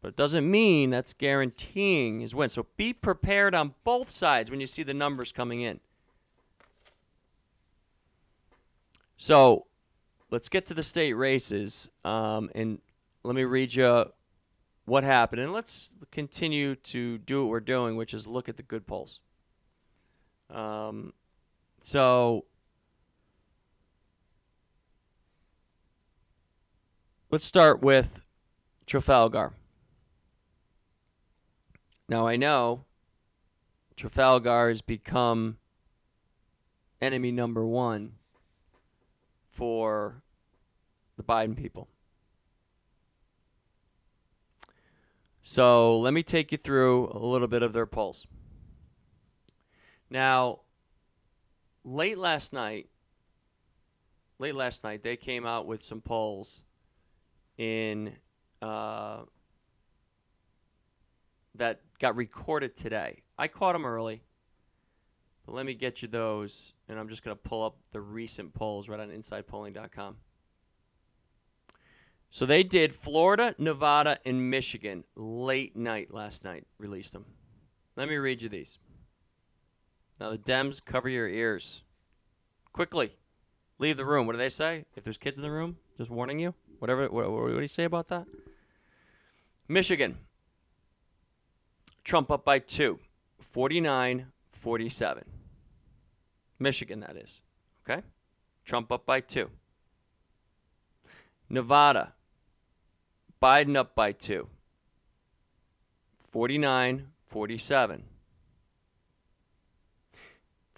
But 0.01 0.09
it 0.09 0.17
doesn't 0.17 0.51
mean 0.51 0.91
that's 0.91 1.13
guaranteeing 1.13 2.21
his 2.21 2.35
win. 2.35 2.49
So 2.49 2.67
be 2.77 2.93
prepared 2.93 3.55
on 3.55 3.75
both 3.85 4.11
sides 4.11 4.51
when 4.51 4.61
you 4.61 4.67
see 4.67 4.83
the 4.83 4.93
numbers 4.93 5.31
coming 5.31 5.61
in. 5.61 5.79
So 9.17 9.67
let's 10.33 10.49
get 10.49 10.67
to 10.67 10.75
the 10.75 10.83
state 10.83 11.13
races. 11.13 11.89
Um, 12.05 12.51
and 12.57 12.81
let 13.23 13.37
me 13.37 13.45
read 13.45 13.73
you 13.73 14.07
what 14.85 15.05
happened. 15.05 15.41
And 15.41 15.53
let's 15.53 15.95
continue 16.11 16.75
to 16.75 17.19
do 17.19 17.45
what 17.45 17.51
we're 17.51 17.61
doing, 17.61 17.95
which 17.95 18.13
is 18.13 18.27
look 18.27 18.49
at 18.49 18.57
the 18.57 18.65
good 18.65 18.89
polls. 18.89 19.21
Um, 20.53 21.15
so 21.79 22.45
let's 27.31 27.45
start 27.45 27.83
with 27.83 28.21
Trafalgar. 28.87 29.55
Now 32.09 32.27
I 32.27 32.37
know 32.37 32.85
Trafalgar 33.97 34.69
has 34.69 34.83
become 34.83 35.57
enemy 37.01 37.33
number 37.33 37.67
one 37.67 38.13
for 39.49 40.23
the 41.17 41.23
Biden 41.23 41.57
people. 41.57 41.89
So 45.43 45.99
let 45.99 46.13
me 46.13 46.23
take 46.23 46.53
you 46.53 46.59
through 46.59 47.11
a 47.13 47.19
little 47.19 47.49
bit 47.49 47.63
of 47.63 47.73
their 47.73 47.87
polls. 47.87 48.27
Now, 50.13 50.61
late 51.85 52.19
last 52.19 52.53
night, 52.53 52.91
late 54.39 54.55
last 54.55 54.85
night, 54.85 55.01
they 55.01 55.17
came 55.17 55.47
out 55.47 55.67
with 55.67 55.83
some 55.83 56.03
polls 56.03 56.63
in 57.57 58.13
uh, 58.61 59.21
that 61.55 61.81
got 61.99 62.15
recorded 62.15 62.77
today. 62.77 63.23
I 63.39 63.49
caught 63.49 63.73
them 63.73 63.87
early, 63.87 64.23
but 65.47 65.55
let 65.55 65.65
me 65.65 65.73
get 65.73 66.03
you 66.03 66.09
those, 66.09 66.75
and 66.91 66.99
I'm 66.99 67.09
just 67.09 67.25
going 67.25 67.35
to 67.35 67.43
pull 67.43 67.65
up 67.65 67.79
the 67.91 68.03
recent 68.03 68.53
polls 68.53 68.91
right 68.91 69.01
on 69.01 69.09
InsidePolling.com. 69.09 70.17
So 72.29 72.45
they 72.45 72.63
did 72.63 72.93
Florida, 72.93 73.55
Nevada, 73.57 74.19
and 74.27 74.51
Michigan 74.51 75.05
late 75.17 75.75
night 75.75 76.13
last 76.13 76.45
night, 76.45 76.67
released 76.77 77.15
them. 77.15 77.25
Let 77.97 78.11
me 78.11 78.17
read 78.17 78.43
you 78.43 78.51
these. 78.51 78.79
Now, 80.21 80.31
the 80.31 80.39
Dems, 80.39 80.85
cover 80.85 81.09
your 81.09 81.29
ears. 81.29 81.83
Quickly, 82.73 83.17
leave 83.79 83.97
the 83.97 84.05
room. 84.05 84.27
What 84.27 84.33
do 84.33 84.39
they 84.39 84.49
say? 84.49 84.85
If 84.97 85.05
there's 85.05 85.19
kids 85.19 85.39
in 85.39 85.43
the 85.43 85.51
room, 85.51 85.77
just 85.99 86.11
warning 86.11 86.39
you. 86.39 86.55
Whatever. 86.79 87.09
What, 87.09 87.31
what 87.31 87.49
do 87.49 87.61
you 87.61 87.69
say 87.69 87.85
about 87.85 88.09
that? 88.09 88.27
Michigan, 89.69 90.19
Trump 92.05 92.31
up 92.31 92.45
by 92.45 92.59
two, 92.59 92.99
49 93.41 94.27
47. 94.51 95.25
Michigan, 96.59 97.01
that 97.01 97.17
is. 97.17 97.41
Okay? 97.89 98.03
Trump 98.65 98.93
up 98.93 99.07
by 99.07 99.21
two. 99.21 99.51
Nevada, 101.49 102.15
Biden 103.41 103.77
up 103.77 103.95
by 103.95 104.13
two. 104.13 104.49
49 106.21 107.09
47. 107.27 108.05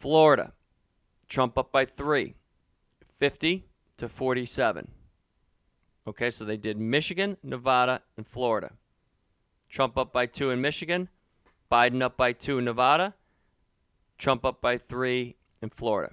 Florida, 0.04 0.52
Trump 1.30 1.56
up 1.56 1.72
by 1.72 1.86
three. 1.86 2.34
50 3.16 3.64
to 3.96 4.06
47. 4.06 4.90
Okay, 6.06 6.30
so 6.30 6.44
they 6.44 6.58
did 6.58 6.78
Michigan, 6.78 7.38
Nevada, 7.42 8.02
and 8.18 8.26
Florida. 8.26 8.72
Trump 9.70 9.96
up 9.96 10.12
by 10.12 10.26
two 10.26 10.50
in 10.50 10.60
Michigan, 10.60 11.08
Biden 11.72 12.02
up 12.02 12.18
by 12.18 12.34
two 12.34 12.58
in 12.58 12.66
Nevada, 12.66 13.14
Trump 14.18 14.44
up 14.44 14.60
by 14.60 14.76
three 14.76 15.36
in 15.62 15.70
Florida. 15.70 16.12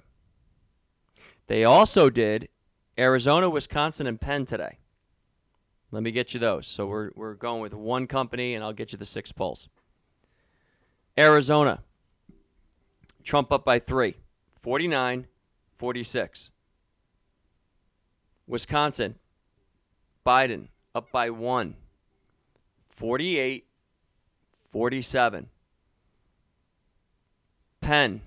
They 1.46 1.62
also 1.62 2.08
did 2.08 2.48
Arizona, 2.98 3.50
Wisconsin, 3.50 4.06
and 4.06 4.18
Penn 4.18 4.46
today. 4.46 4.78
Let 5.90 6.02
me 6.02 6.12
get 6.12 6.32
you 6.32 6.40
those. 6.40 6.66
So 6.66 6.86
we're, 6.86 7.10
we're 7.14 7.34
going 7.34 7.60
with 7.60 7.74
one 7.74 8.06
company, 8.06 8.54
and 8.54 8.64
I'll 8.64 8.72
get 8.72 8.92
you 8.92 8.96
the 8.96 9.04
six 9.04 9.32
polls. 9.32 9.68
Arizona, 11.18 11.82
Trump 13.24 13.52
up 13.52 13.64
by 13.64 13.78
three, 13.78 14.16
49 14.54 15.26
46. 15.72 16.50
Wisconsin, 18.46 19.16
Biden 20.26 20.68
up 20.94 21.10
by 21.10 21.30
one, 21.30 21.74
48 22.88 23.66
47. 24.68 25.48
Penn, 27.80 28.22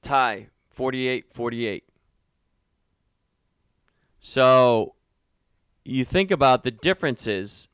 tie, 0.00 0.48
48 0.70 1.30
48. 1.30 1.84
So 4.20 4.94
you 5.84 6.04
think 6.04 6.30
about 6.30 6.62
the 6.62 6.70
differences 6.70 7.68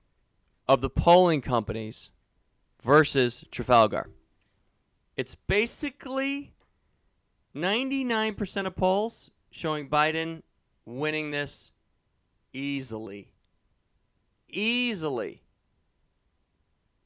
of 0.68 0.80
the 0.80 0.90
polling 0.90 1.42
companies 1.42 2.10
versus 2.82 3.44
Trafalgar. 3.50 4.08
It's 5.16 5.34
basically 5.34 6.52
99% 7.54 8.66
of 8.66 8.76
polls 8.76 9.30
showing 9.50 9.88
Biden 9.88 10.42
winning 10.84 11.30
this 11.30 11.72
easily. 12.52 13.32
Easily. 14.48 15.42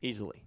Easily. 0.02 0.44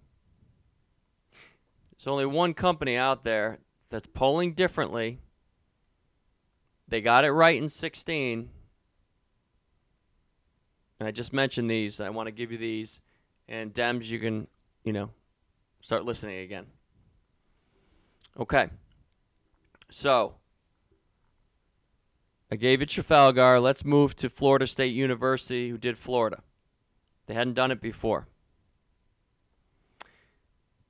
There's 1.90 2.06
only 2.06 2.26
one 2.26 2.52
company 2.52 2.96
out 2.96 3.22
there 3.22 3.60
that's 3.88 4.08
polling 4.08 4.52
differently. 4.52 5.20
They 6.86 7.00
got 7.00 7.24
it 7.24 7.32
right 7.32 7.56
in 7.56 7.68
16. 7.68 8.50
And 11.00 11.08
I 11.08 11.10
just 11.10 11.32
mentioned 11.32 11.70
these. 11.70 12.00
I 12.00 12.10
want 12.10 12.26
to 12.26 12.32
give 12.32 12.52
you 12.52 12.58
these. 12.58 13.00
And 13.48 13.72
Dems, 13.72 14.10
you 14.10 14.18
can, 14.18 14.48
you 14.84 14.92
know, 14.92 15.10
start 15.80 16.04
listening 16.04 16.40
again. 16.40 16.66
Okay. 18.38 18.68
So, 19.90 20.34
I 22.50 22.56
gave 22.56 22.80
you 22.80 22.86
Trafalgar. 22.86 23.60
Let's 23.60 23.84
move 23.84 24.16
to 24.16 24.28
Florida 24.28 24.66
State 24.66 24.94
University, 24.94 25.70
who 25.70 25.78
did 25.78 25.96
Florida. 25.96 26.42
They 27.26 27.34
hadn't 27.34 27.54
done 27.54 27.70
it 27.70 27.80
before. 27.80 28.26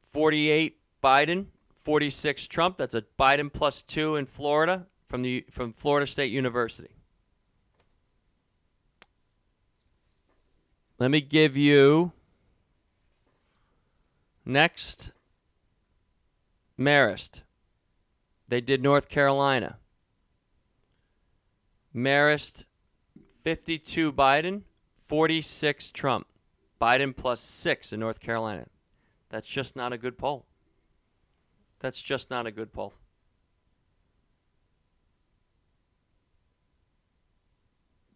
48 0.00 0.78
Biden, 1.02 1.46
46 1.74 2.46
Trump. 2.46 2.76
That's 2.76 2.94
a 2.94 3.02
Biden 3.18 3.52
plus 3.52 3.82
two 3.82 4.16
in 4.16 4.26
Florida 4.26 4.86
from 5.06 5.22
the 5.22 5.44
from 5.50 5.72
Florida 5.72 6.06
State 6.06 6.32
University. 6.32 6.94
Let 10.98 11.10
me 11.10 11.20
give 11.20 11.56
you 11.56 12.12
next 14.44 15.10
Marist. 16.78 17.42
They 18.48 18.60
did 18.60 18.82
North 18.82 19.08
Carolina. 19.08 19.78
Marist 21.94 22.64
52 23.42 24.12
Biden, 24.12 24.62
46 25.04 25.90
Trump. 25.92 26.26
Biden 26.80 27.16
plus 27.16 27.40
6 27.40 27.92
in 27.92 28.00
North 28.00 28.20
Carolina. 28.20 28.66
That's 29.30 29.46
just 29.46 29.76
not 29.76 29.92
a 29.92 29.98
good 29.98 30.18
poll. 30.18 30.46
That's 31.78 32.00
just 32.00 32.30
not 32.30 32.46
a 32.46 32.50
good 32.50 32.72
poll. 32.72 32.94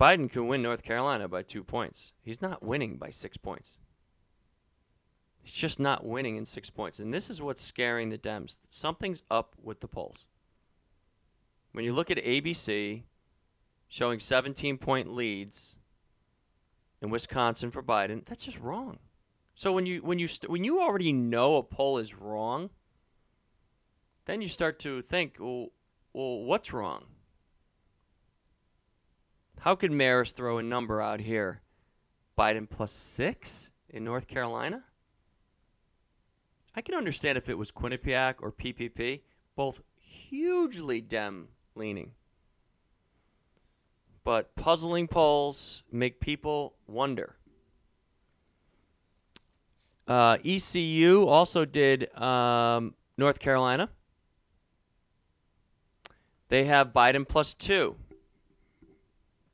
Biden 0.00 0.30
can 0.30 0.46
win 0.46 0.62
North 0.62 0.82
Carolina 0.82 1.28
by 1.28 1.42
two 1.42 1.64
points. 1.64 2.12
He's 2.22 2.40
not 2.40 2.62
winning 2.62 2.98
by 2.98 3.10
six 3.10 3.36
points. 3.36 3.78
He's 5.48 5.58
just 5.58 5.80
not 5.80 6.04
winning 6.04 6.36
in 6.36 6.44
six 6.44 6.68
points. 6.68 7.00
And 7.00 7.12
this 7.12 7.30
is 7.30 7.40
what's 7.40 7.62
scaring 7.62 8.10
the 8.10 8.18
Dems. 8.18 8.58
Something's 8.68 9.22
up 9.30 9.56
with 9.62 9.80
the 9.80 9.88
polls. 9.88 10.26
When 11.72 11.86
you 11.86 11.94
look 11.94 12.10
at 12.10 12.18
ABC 12.18 13.04
showing 13.88 14.20
17 14.20 14.76
point 14.76 15.10
leads 15.10 15.78
in 17.00 17.08
Wisconsin 17.08 17.70
for 17.70 17.82
Biden, 17.82 18.26
that's 18.26 18.44
just 18.44 18.60
wrong. 18.60 18.98
So 19.54 19.72
when 19.72 19.86
you 19.86 20.02
when 20.02 20.18
you 20.18 20.28
st- 20.28 20.50
when 20.50 20.64
you 20.64 20.82
already 20.82 21.12
know 21.12 21.56
a 21.56 21.62
poll 21.62 21.96
is 21.96 22.14
wrong, 22.14 22.68
then 24.26 24.42
you 24.42 24.48
start 24.48 24.78
to 24.80 25.00
think, 25.00 25.36
well, 25.40 25.68
well 26.12 26.44
what's 26.44 26.74
wrong? 26.74 27.06
How 29.60 29.74
could 29.74 29.92
Marist 29.92 30.34
throw 30.34 30.58
a 30.58 30.62
number 30.62 31.00
out 31.00 31.20
here? 31.20 31.62
Biden 32.36 32.68
plus 32.68 32.92
six 32.92 33.72
in 33.88 34.04
North 34.04 34.28
Carolina? 34.28 34.84
I 36.78 36.80
can 36.80 36.94
understand 36.94 37.36
if 37.36 37.48
it 37.48 37.58
was 37.58 37.72
Quinnipiac 37.72 38.34
or 38.38 38.52
PPP, 38.52 39.22
both 39.56 39.82
hugely 39.96 41.00
Dem 41.00 41.48
leaning. 41.74 42.12
But 44.22 44.54
puzzling 44.54 45.08
polls 45.08 45.82
make 45.90 46.20
people 46.20 46.76
wonder. 46.86 47.34
Uh, 50.06 50.38
ECU 50.44 51.26
also 51.26 51.64
did 51.64 52.16
um, 52.16 52.94
North 53.16 53.40
Carolina. 53.40 53.90
They 56.48 56.66
have 56.66 56.92
Biden 56.92 57.26
plus 57.28 57.54
two. 57.54 57.96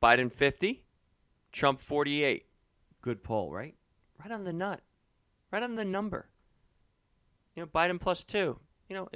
Biden 0.03 0.31
50, 0.31 0.85
Trump 1.53 1.81
48. 1.81 2.45
Good 3.01 3.25
poll, 3.25 3.51
right? 3.51 3.75
Right 4.21 4.31
on 4.31 4.45
the 4.45 4.53
nut. 4.53 4.83
Right 5.51 5.63
on 5.63 5.75
the 5.77 5.87
number. 5.87 6.29
You 7.55 7.62
know, 7.62 7.69
Biden 7.69 8.01
plus 8.01 8.25
two. 8.25 8.59
You 8.88 8.97
know, 8.97 9.09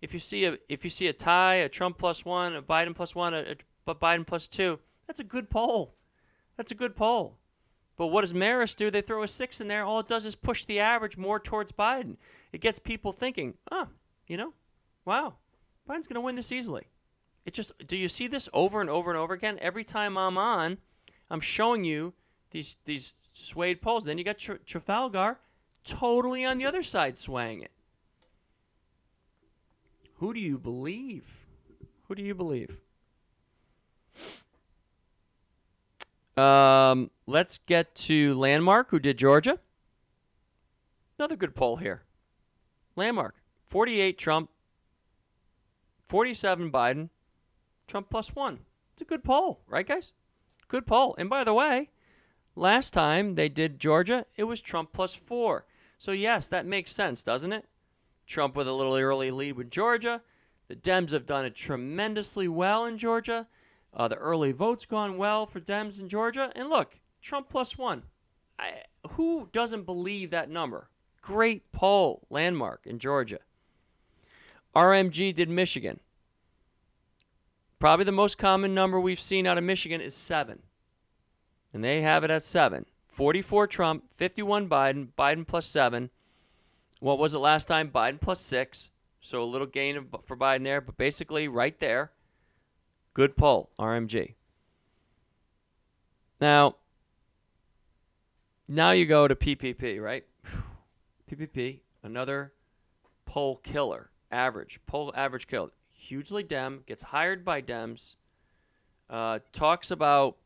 if 0.00 0.12
you 0.12 0.18
see 0.18 0.44
a 0.44 0.58
if 0.68 0.84
you 0.84 0.90
see 0.90 1.08
a 1.08 1.12
tie, 1.12 1.56
a 1.56 1.68
Trump 1.68 1.98
plus 1.98 2.24
one, 2.24 2.56
a 2.56 2.62
Biden 2.62 2.94
plus 2.94 3.14
one, 3.14 3.34
a, 3.34 3.56
a 3.86 3.94
Biden 3.94 4.26
plus 4.26 4.48
two, 4.48 4.78
that's 5.06 5.20
a 5.20 5.24
good 5.24 5.50
poll. 5.50 5.96
That's 6.56 6.72
a 6.72 6.76
good 6.76 6.94
poll. 6.94 7.38
But 7.96 8.08
what 8.08 8.22
does 8.22 8.32
Marist 8.32 8.76
do? 8.76 8.90
They 8.90 9.02
throw 9.02 9.22
a 9.22 9.28
six 9.28 9.60
in 9.60 9.68
there. 9.68 9.84
All 9.84 10.00
it 10.00 10.08
does 10.08 10.24
is 10.24 10.34
push 10.34 10.64
the 10.64 10.80
average 10.80 11.16
more 11.16 11.38
towards 11.38 11.72
Biden. 11.72 12.16
It 12.52 12.60
gets 12.60 12.78
people 12.78 13.12
thinking, 13.12 13.54
oh, 13.70 13.88
you 14.26 14.36
know, 14.36 14.52
wow, 15.04 15.34
Biden's 15.88 16.06
going 16.06 16.14
to 16.14 16.20
win 16.20 16.34
this 16.34 16.52
easily. 16.52 16.86
It 17.44 17.54
just, 17.54 17.72
do 17.86 17.96
you 17.96 18.08
see 18.08 18.28
this 18.28 18.48
over 18.52 18.80
and 18.80 18.88
over 18.88 19.10
and 19.10 19.18
over 19.18 19.34
again? 19.34 19.58
Every 19.60 19.84
time 19.84 20.16
I'm 20.16 20.38
on, 20.38 20.78
I'm 21.30 21.40
showing 21.40 21.84
you 21.84 22.14
these 22.50 22.76
these 22.84 23.14
swayed 23.32 23.82
polls. 23.82 24.04
Then 24.04 24.18
you 24.18 24.24
got 24.24 24.38
Trafalgar 24.38 25.38
totally 25.84 26.44
on 26.44 26.58
the 26.58 26.66
other 26.66 26.82
side 26.82 27.16
swaying 27.18 27.62
it. 27.62 27.70
Who 30.16 30.32
do 30.32 30.40
you 30.40 30.58
believe? 30.58 31.46
Who 32.08 32.14
do 32.14 32.22
you 32.22 32.34
believe? 32.34 32.78
Um, 36.36 37.10
let's 37.26 37.58
get 37.58 37.94
to 37.96 38.34
Landmark, 38.34 38.90
who 38.90 38.98
did 38.98 39.18
Georgia. 39.18 39.58
Another 41.18 41.36
good 41.36 41.54
poll 41.54 41.76
here. 41.76 42.02
Landmark, 42.96 43.34
48 43.66 44.18
Trump, 44.18 44.50
47 46.04 46.70
Biden, 46.70 47.10
Trump 47.86 48.08
plus 48.10 48.34
one. 48.34 48.60
It's 48.92 49.02
a 49.02 49.04
good 49.06 49.24
poll, 49.24 49.60
right, 49.66 49.86
guys? 49.86 50.12
Good 50.68 50.86
poll. 50.86 51.14
And 51.18 51.28
by 51.28 51.44
the 51.44 51.54
way, 51.54 51.90
last 52.54 52.92
time 52.92 53.34
they 53.34 53.48
did 53.48 53.78
Georgia, 53.78 54.26
it 54.36 54.44
was 54.44 54.60
Trump 54.60 54.92
plus 54.92 55.14
four. 55.14 55.66
So, 56.02 56.10
yes, 56.10 56.48
that 56.48 56.66
makes 56.66 56.90
sense, 56.90 57.22
doesn't 57.22 57.52
it? 57.52 57.64
Trump 58.26 58.56
with 58.56 58.66
a 58.66 58.72
little 58.72 58.96
early 58.96 59.30
lead 59.30 59.52
with 59.52 59.70
Georgia. 59.70 60.20
The 60.66 60.74
Dems 60.74 61.12
have 61.12 61.26
done 61.26 61.44
it 61.44 61.54
tremendously 61.54 62.48
well 62.48 62.84
in 62.86 62.98
Georgia. 62.98 63.46
Uh, 63.94 64.08
the 64.08 64.16
early 64.16 64.50
vote's 64.50 64.84
gone 64.84 65.16
well 65.16 65.46
for 65.46 65.60
Dems 65.60 66.00
in 66.00 66.08
Georgia. 66.08 66.50
And 66.56 66.68
look, 66.68 66.98
Trump 67.20 67.48
plus 67.48 67.78
one. 67.78 68.02
I, 68.58 68.82
who 69.10 69.48
doesn't 69.52 69.86
believe 69.86 70.30
that 70.30 70.50
number? 70.50 70.90
Great 71.20 71.70
poll, 71.70 72.26
landmark 72.30 72.80
in 72.84 72.98
Georgia. 72.98 73.38
RMG 74.74 75.32
did 75.32 75.48
Michigan. 75.48 76.00
Probably 77.78 78.06
the 78.06 78.10
most 78.10 78.38
common 78.38 78.74
number 78.74 78.98
we've 78.98 79.22
seen 79.22 79.46
out 79.46 79.56
of 79.56 79.62
Michigan 79.62 80.00
is 80.00 80.16
seven. 80.16 80.64
And 81.72 81.84
they 81.84 82.00
have 82.00 82.24
it 82.24 82.30
at 82.32 82.42
seven. 82.42 82.86
44 83.12 83.66
Trump, 83.66 84.04
51 84.14 84.70
Biden, 84.70 85.08
Biden 85.18 85.46
plus 85.46 85.66
seven. 85.66 86.08
What 87.00 87.18
was 87.18 87.34
it 87.34 87.38
last 87.38 87.68
time? 87.68 87.90
Biden 87.90 88.18
plus 88.18 88.40
six. 88.40 88.90
So 89.20 89.42
a 89.42 89.44
little 89.44 89.66
gain 89.66 90.08
for 90.24 90.34
Biden 90.34 90.64
there, 90.64 90.80
but 90.80 90.96
basically 90.96 91.46
right 91.46 91.78
there. 91.78 92.10
Good 93.12 93.36
poll, 93.36 93.70
RMG. 93.78 94.34
Now, 96.40 96.76
now 98.66 98.92
you 98.92 99.04
go 99.04 99.28
to 99.28 99.36
PPP, 99.36 100.00
right? 100.00 100.24
PPP, 101.30 101.80
another 102.02 102.54
poll 103.26 103.56
killer, 103.56 104.10
average, 104.30 104.80
poll 104.86 105.12
average 105.14 105.46
killer. 105.46 105.70
Hugely 105.92 106.42
Dem, 106.42 106.82
gets 106.86 107.02
hired 107.02 107.44
by 107.44 107.60
Dems, 107.60 108.16
uh, 109.10 109.40
talks 109.52 109.90
about 109.90 110.38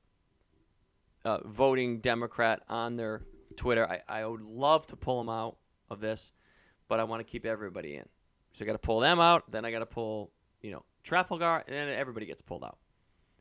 uh, 1.27 1.39
voting 1.45 1.99
Democrat 1.99 2.63
on 2.69 2.97
their 2.97 3.23
Twitter. 3.57 3.87
I, 3.87 4.01
I 4.09 4.25
would 4.25 4.43
love 4.43 4.87
to 4.87 4.97
pull 4.97 5.19
them 5.19 5.29
out 5.29 5.57
of 5.91 6.01
this, 6.01 6.33
but 6.89 7.01
I 7.01 7.05
want 7.05 7.21
to 7.21 7.31
keep 7.31 7.45
everybody 7.45 7.97
in. 7.97 8.05
So 8.53 8.65
I 8.65 8.67
got 8.67 8.73
to 8.73 8.79
pull 8.79 9.01
them 9.01 9.19
out. 9.19 9.51
Then 9.51 9.65
I 9.65 9.73
got 9.73 9.81
to 9.81 9.87
pull, 9.87 10.31
you 10.63 10.71
know, 10.71 10.85
Trafalgar, 11.03 11.65
and 11.67 11.77
then 11.77 11.89
everybody 11.89 12.27
gets 12.27 12.43
pulled 12.43 12.65
out. 12.65 12.79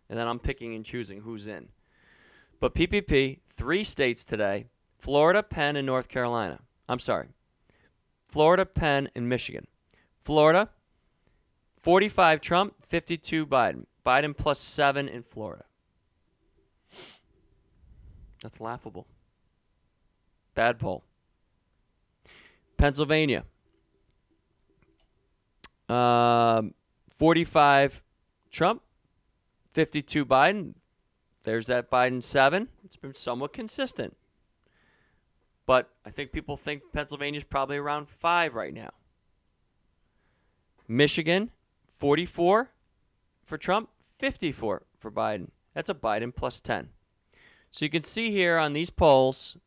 And 0.10 0.20
then 0.20 0.28
I'm 0.28 0.40
picking 0.40 0.76
and 0.76 0.84
choosing 0.84 1.22
who's 1.22 1.48
in. 1.48 1.70
But 2.60 2.74
PPP, 2.74 3.40
three 3.50 3.84
states 3.84 4.26
today 4.26 4.66
Florida, 4.98 5.44
Penn, 5.44 5.76
and 5.76 5.86
North 5.86 6.10
Carolina. 6.10 6.60
I'm 6.90 7.00
sorry. 7.00 7.28
Florida, 8.28 8.66
Penn, 8.66 9.10
and 9.16 9.30
Michigan. 9.30 9.68
Florida, 10.18 10.70
45 11.80 12.42
Trump, 12.42 12.74
52 12.82 13.46
Biden. 13.46 13.86
Biden 14.04 14.36
plus 14.36 14.60
seven 14.60 15.08
in 15.08 15.22
Florida. 15.22 15.66
That's 18.46 18.62
laughable. 18.62 19.08
Bad 20.54 20.78
poll. 20.78 21.04
Pennsylvania. 22.78 23.44
Um, 25.90 26.76
45 27.10 28.04
Trump, 28.52 28.84
52 29.72 30.28
Biden. 30.28 30.76
There's 31.44 31.66
that 31.66 31.90
Biden 31.90 32.22
7. 32.22 32.68
It's 32.84 32.96
been 32.96 33.16
somewhat 33.16 33.52
consistent. 33.52 34.16
But 35.66 35.90
I 36.06 36.12
think 36.12 36.32
people 36.32 36.56
think 36.56 36.84
Pennsylvania's 36.94 37.44
probably 37.44 37.78
around 37.78 38.10
5 38.10 38.54
right 38.54 38.76
now. 38.76 38.92
Michigan, 40.88 41.50
44 41.88 42.70
for 43.44 43.58
Trump, 43.58 43.90
54 44.20 44.84
for 45.00 45.12
Biden. 45.12 45.48
That's 45.74 45.90
a 45.90 45.96
Biden 45.96 46.36
plus 46.36 46.62
10. 46.62 46.90
So 47.76 47.84
you 47.84 47.90
can 47.90 48.04
see 48.04 48.32
here 48.32 48.58
on 48.58 48.72
these 48.72 48.90
polls, 48.90 49.58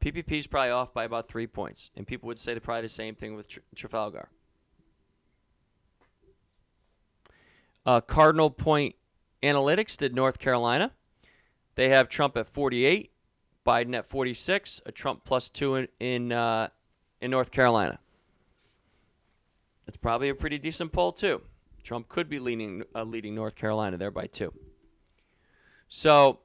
PPP 0.00 0.38
is 0.38 0.46
probably 0.46 0.70
off 0.70 0.94
by 0.94 1.02
about 1.02 1.26
three 1.26 1.48
points. 1.48 1.90
And 1.96 2.06
people 2.06 2.28
would 2.28 2.38
say 2.38 2.56
probably 2.60 2.82
the 2.82 2.88
same 2.88 3.16
thing 3.16 3.34
with 3.34 3.48
Trafalgar. 3.74 4.28
Uh, 7.84 8.02
Cardinal 8.02 8.50
Point 8.50 8.94
Analytics 9.42 9.96
did 9.96 10.14
North 10.14 10.38
Carolina. 10.38 10.92
They 11.74 11.88
have 11.88 12.08
Trump 12.08 12.36
at 12.36 12.46
48, 12.46 13.10
Biden 13.66 13.96
at 13.96 14.06
46, 14.06 14.82
a 14.86 14.92
Trump 14.92 15.24
plus 15.24 15.50
two 15.50 15.74
in 15.74 15.88
in, 15.98 16.30
uh, 16.30 16.68
in 17.20 17.32
North 17.32 17.50
Carolina. 17.50 17.98
It's 19.88 19.96
probably 19.96 20.28
a 20.28 20.36
pretty 20.36 20.60
decent 20.60 20.92
poll 20.92 21.10
too. 21.10 21.42
Trump 21.82 22.08
could 22.08 22.28
be 22.28 22.38
leading 22.38 22.84
uh, 22.94 23.02
leading 23.02 23.34
North 23.34 23.56
Carolina 23.56 23.96
there 23.96 24.12
by 24.12 24.28
two. 24.28 24.52
So 25.88 26.38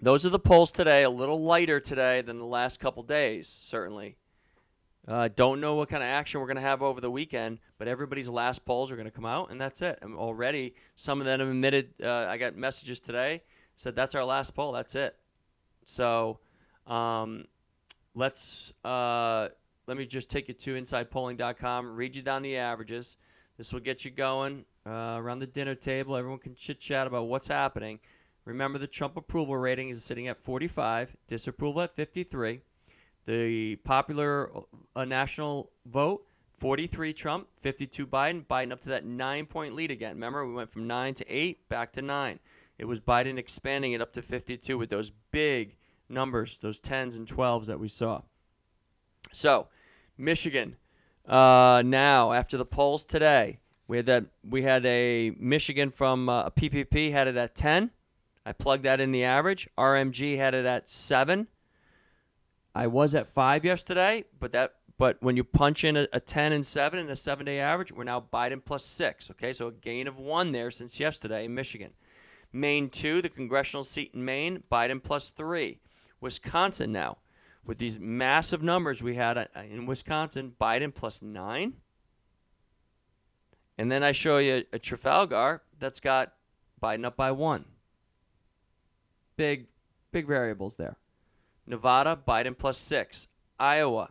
those 0.00 0.24
are 0.26 0.30
the 0.30 0.38
polls 0.38 0.72
today. 0.72 1.02
A 1.02 1.10
little 1.10 1.42
lighter 1.42 1.80
today 1.80 2.22
than 2.22 2.38
the 2.38 2.46
last 2.46 2.80
couple 2.80 3.02
days, 3.02 3.48
certainly. 3.48 4.16
Uh, 5.06 5.28
don't 5.34 5.60
know 5.60 5.74
what 5.74 5.88
kind 5.88 6.02
of 6.02 6.08
action 6.08 6.40
we're 6.40 6.46
going 6.46 6.56
to 6.56 6.62
have 6.62 6.82
over 6.82 7.00
the 7.00 7.10
weekend, 7.10 7.58
but 7.78 7.88
everybody's 7.88 8.28
last 8.28 8.64
polls 8.66 8.92
are 8.92 8.96
going 8.96 9.06
to 9.06 9.10
come 9.10 9.24
out, 9.24 9.50
and 9.50 9.58
that's 9.58 9.80
it. 9.80 9.98
And 10.02 10.14
already, 10.14 10.74
some 10.96 11.18
of 11.18 11.24
them 11.24 11.40
have 11.40 11.48
admitted. 11.48 11.94
Uh, 12.02 12.26
I 12.28 12.36
got 12.36 12.56
messages 12.56 13.00
today 13.00 13.42
said 13.78 13.94
that's 13.96 14.14
our 14.14 14.24
last 14.24 14.54
poll. 14.54 14.72
That's 14.72 14.94
it. 14.94 15.16
So, 15.86 16.40
um, 16.86 17.46
let's 18.14 18.74
uh, 18.84 19.48
let 19.86 19.96
me 19.96 20.04
just 20.04 20.28
take 20.28 20.48
you 20.48 20.54
to 20.54 20.74
InsidePolling.com. 20.74 21.96
Read 21.96 22.14
you 22.14 22.22
down 22.22 22.42
the 22.42 22.56
averages. 22.58 23.16
This 23.56 23.72
will 23.72 23.80
get 23.80 24.04
you 24.04 24.10
going 24.10 24.64
uh, 24.86 25.16
around 25.18 25.38
the 25.38 25.46
dinner 25.46 25.74
table. 25.74 26.16
Everyone 26.16 26.38
can 26.38 26.54
chit 26.54 26.78
chat 26.78 27.06
about 27.06 27.26
what's 27.26 27.48
happening. 27.48 27.98
Remember, 28.48 28.78
the 28.78 28.86
Trump 28.86 29.18
approval 29.18 29.58
rating 29.58 29.90
is 29.90 30.02
sitting 30.02 30.26
at 30.26 30.38
45, 30.38 31.14
disapproval 31.26 31.82
at 31.82 31.90
53. 31.90 32.62
The 33.26 33.76
popular 33.76 34.50
uh, 34.96 35.04
national 35.04 35.70
vote 35.84 36.24
43 36.52 37.12
Trump, 37.12 37.48
52 37.60 38.06
Biden. 38.06 38.46
Biden 38.46 38.72
up 38.72 38.80
to 38.80 38.88
that 38.88 39.04
nine 39.04 39.44
point 39.44 39.74
lead 39.74 39.90
again. 39.90 40.14
Remember, 40.14 40.46
we 40.46 40.54
went 40.54 40.70
from 40.70 40.86
nine 40.86 41.12
to 41.14 41.26
eight, 41.28 41.68
back 41.68 41.92
to 41.92 42.00
nine. 42.00 42.38
It 42.78 42.86
was 42.86 43.00
Biden 43.00 43.36
expanding 43.36 43.92
it 43.92 44.00
up 44.00 44.14
to 44.14 44.22
52 44.22 44.78
with 44.78 44.88
those 44.88 45.12
big 45.30 45.76
numbers, 46.08 46.56
those 46.56 46.80
10s 46.80 47.16
and 47.16 47.28
12s 47.28 47.66
that 47.66 47.78
we 47.78 47.88
saw. 47.88 48.22
So, 49.30 49.68
Michigan, 50.16 50.76
uh, 51.26 51.82
now 51.84 52.32
after 52.32 52.56
the 52.56 52.64
polls 52.64 53.04
today, 53.04 53.58
we 53.86 53.98
had 53.98 54.06
that 54.06 54.24
we 54.42 54.62
had 54.62 54.86
a 54.86 55.32
Michigan 55.38 55.90
from 55.90 56.30
uh, 56.30 56.44
a 56.44 56.50
PPP 56.50 57.12
had 57.12 57.28
it 57.28 57.36
at 57.36 57.54
10. 57.54 57.90
I 58.48 58.52
plugged 58.52 58.84
that 58.84 58.98
in 58.98 59.12
the 59.12 59.24
average. 59.24 59.68
RMG 59.76 60.38
had 60.38 60.54
it 60.54 60.64
at 60.64 60.88
seven. 60.88 61.48
I 62.74 62.86
was 62.86 63.14
at 63.14 63.26
five 63.26 63.62
yesterday, 63.62 64.24
but 64.40 64.52
that 64.52 64.76
but 64.96 65.18
when 65.20 65.36
you 65.36 65.44
punch 65.44 65.84
in 65.84 65.98
a, 65.98 66.08
a 66.14 66.18
10 66.18 66.52
and 66.52 66.66
7 66.66 66.98
and 66.98 67.10
a 67.10 67.14
seven 67.14 67.44
day 67.44 67.60
average, 67.60 67.92
we're 67.92 68.04
now 68.04 68.24
Biden 68.32 68.64
plus 68.64 68.86
six. 68.86 69.30
Okay, 69.30 69.52
so 69.52 69.68
a 69.68 69.72
gain 69.72 70.08
of 70.08 70.16
one 70.16 70.52
there 70.52 70.70
since 70.70 70.98
yesterday 70.98 71.44
in 71.44 71.54
Michigan. 71.54 71.90
Maine 72.50 72.88
2, 72.88 73.20
the 73.20 73.28
congressional 73.28 73.84
seat 73.84 74.12
in 74.14 74.24
Maine, 74.24 74.62
Biden 74.72 75.02
plus 75.02 75.28
three. 75.28 75.80
Wisconsin 76.18 76.90
now. 76.90 77.18
with 77.66 77.76
these 77.76 78.00
massive 78.00 78.62
numbers 78.62 79.02
we 79.02 79.14
had 79.14 79.36
uh, 79.36 79.44
in 79.70 79.84
Wisconsin, 79.84 80.54
Biden 80.58 80.94
plus 80.94 81.20
nine. 81.20 81.74
And 83.76 83.92
then 83.92 84.02
I 84.02 84.12
show 84.12 84.38
you 84.38 84.64
a 84.72 84.78
Trafalgar 84.78 85.60
that's 85.78 86.00
got 86.00 86.32
Biden 86.82 87.04
up 87.04 87.14
by 87.14 87.30
one. 87.30 87.66
Big, 89.38 89.68
big 90.10 90.26
variables 90.26 90.74
there. 90.74 90.96
Nevada, 91.64 92.18
Biden 92.26 92.58
plus 92.58 92.76
six. 92.76 93.28
Iowa, 93.58 94.10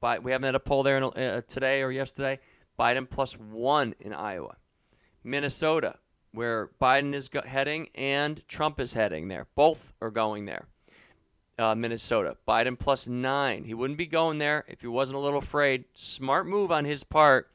Bi- 0.00 0.18
we 0.18 0.32
haven't 0.32 0.46
had 0.46 0.54
a 0.56 0.60
poll 0.60 0.82
there 0.82 0.96
in, 0.98 1.04
uh, 1.04 1.42
today 1.46 1.80
or 1.80 1.92
yesterday. 1.92 2.40
Biden 2.76 3.08
plus 3.08 3.34
one 3.38 3.94
in 4.00 4.12
Iowa. 4.12 4.56
Minnesota, 5.22 6.00
where 6.32 6.70
Biden 6.80 7.14
is 7.14 7.28
go- 7.28 7.42
heading 7.42 7.88
and 7.94 8.46
Trump 8.48 8.80
is 8.80 8.94
heading 8.94 9.28
there. 9.28 9.46
Both 9.54 9.92
are 10.00 10.10
going 10.10 10.46
there. 10.46 10.66
Uh, 11.56 11.76
Minnesota, 11.76 12.36
Biden 12.46 12.76
plus 12.76 13.06
nine. 13.06 13.62
He 13.62 13.74
wouldn't 13.74 13.98
be 13.98 14.06
going 14.06 14.38
there 14.38 14.64
if 14.66 14.80
he 14.80 14.88
wasn't 14.88 15.18
a 15.18 15.20
little 15.20 15.38
afraid. 15.38 15.84
Smart 15.94 16.48
move 16.48 16.72
on 16.72 16.84
his 16.84 17.04
part. 17.04 17.48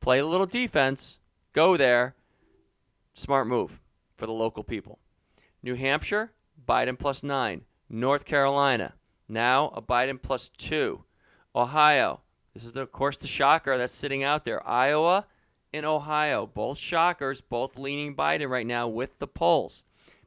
Play 0.00 0.18
a 0.18 0.26
little 0.26 0.46
defense. 0.46 1.18
Go 1.52 1.76
there. 1.76 2.14
Smart 3.12 3.46
move 3.46 3.80
for 4.16 4.24
the 4.24 4.32
local 4.32 4.64
people. 4.64 4.98
New 5.62 5.74
Hampshire, 5.74 6.30
Biden 6.68 6.98
plus 6.98 7.22
nine. 7.22 7.62
North 7.88 8.26
Carolina, 8.26 8.94
now 9.28 9.68
a 9.74 9.80
Biden 9.80 10.20
plus 10.20 10.50
two. 10.50 11.04
Ohio, 11.54 12.20
this 12.52 12.64
is, 12.64 12.74
the, 12.74 12.82
of 12.82 12.92
course, 12.92 13.16
the 13.16 13.26
shocker 13.26 13.78
that's 13.78 13.94
sitting 13.94 14.22
out 14.22 14.44
there. 14.44 14.66
Iowa 14.68 15.26
and 15.72 15.86
Ohio, 15.86 16.46
both 16.46 16.76
shockers, 16.76 17.40
both 17.40 17.78
leaning 17.78 18.14
Biden 18.14 18.50
right 18.50 18.66
now 18.66 18.88
with 18.88 19.18
the 19.18 19.26
polls. 19.26 19.84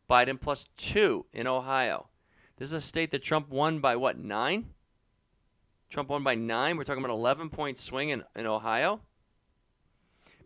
Biden 0.10 0.42
plus 0.42 0.68
two 0.78 1.26
in 1.32 1.46
Ohio. 1.46 2.08
This 2.58 2.70
is 2.70 2.74
a 2.74 2.82
state 2.82 3.12
that 3.12 3.24
Trump 3.24 3.50
won 3.50 3.80
by 3.80 3.96
what, 3.96 4.18
nine? 4.18 4.72
Trump 5.90 6.10
won 6.10 6.24
by 6.24 6.36
nine. 6.36 6.78
We're 6.78 6.84
talking 6.84 7.04
about 7.04 7.14
11 7.14 7.50
point 7.50 7.78
swing 7.78 8.10
in, 8.10 8.24
in 8.36 8.46
Ohio. 8.46 9.02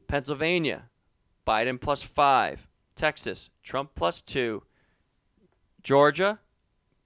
Pennsylvania, 0.08 0.90
Biden 1.48 1.80
plus 1.80 2.02
five. 2.02 2.68
Texas, 2.96 3.50
Trump 3.64 3.92
plus 3.96 4.22
two. 4.22 4.64
Georgia, 5.86 6.40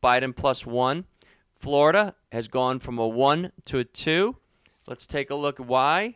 Biden 0.02 0.34
plus 0.34 0.66
one. 0.66 1.04
Florida 1.52 2.16
has 2.32 2.48
gone 2.48 2.80
from 2.80 2.98
a 2.98 3.06
one 3.06 3.52
to 3.66 3.80
a 3.80 3.84
two. 3.84 4.38
Let's 4.88 5.06
take 5.06 5.30
a 5.30 5.36
look 5.36 5.60
at 5.60 5.68
why. 5.68 6.16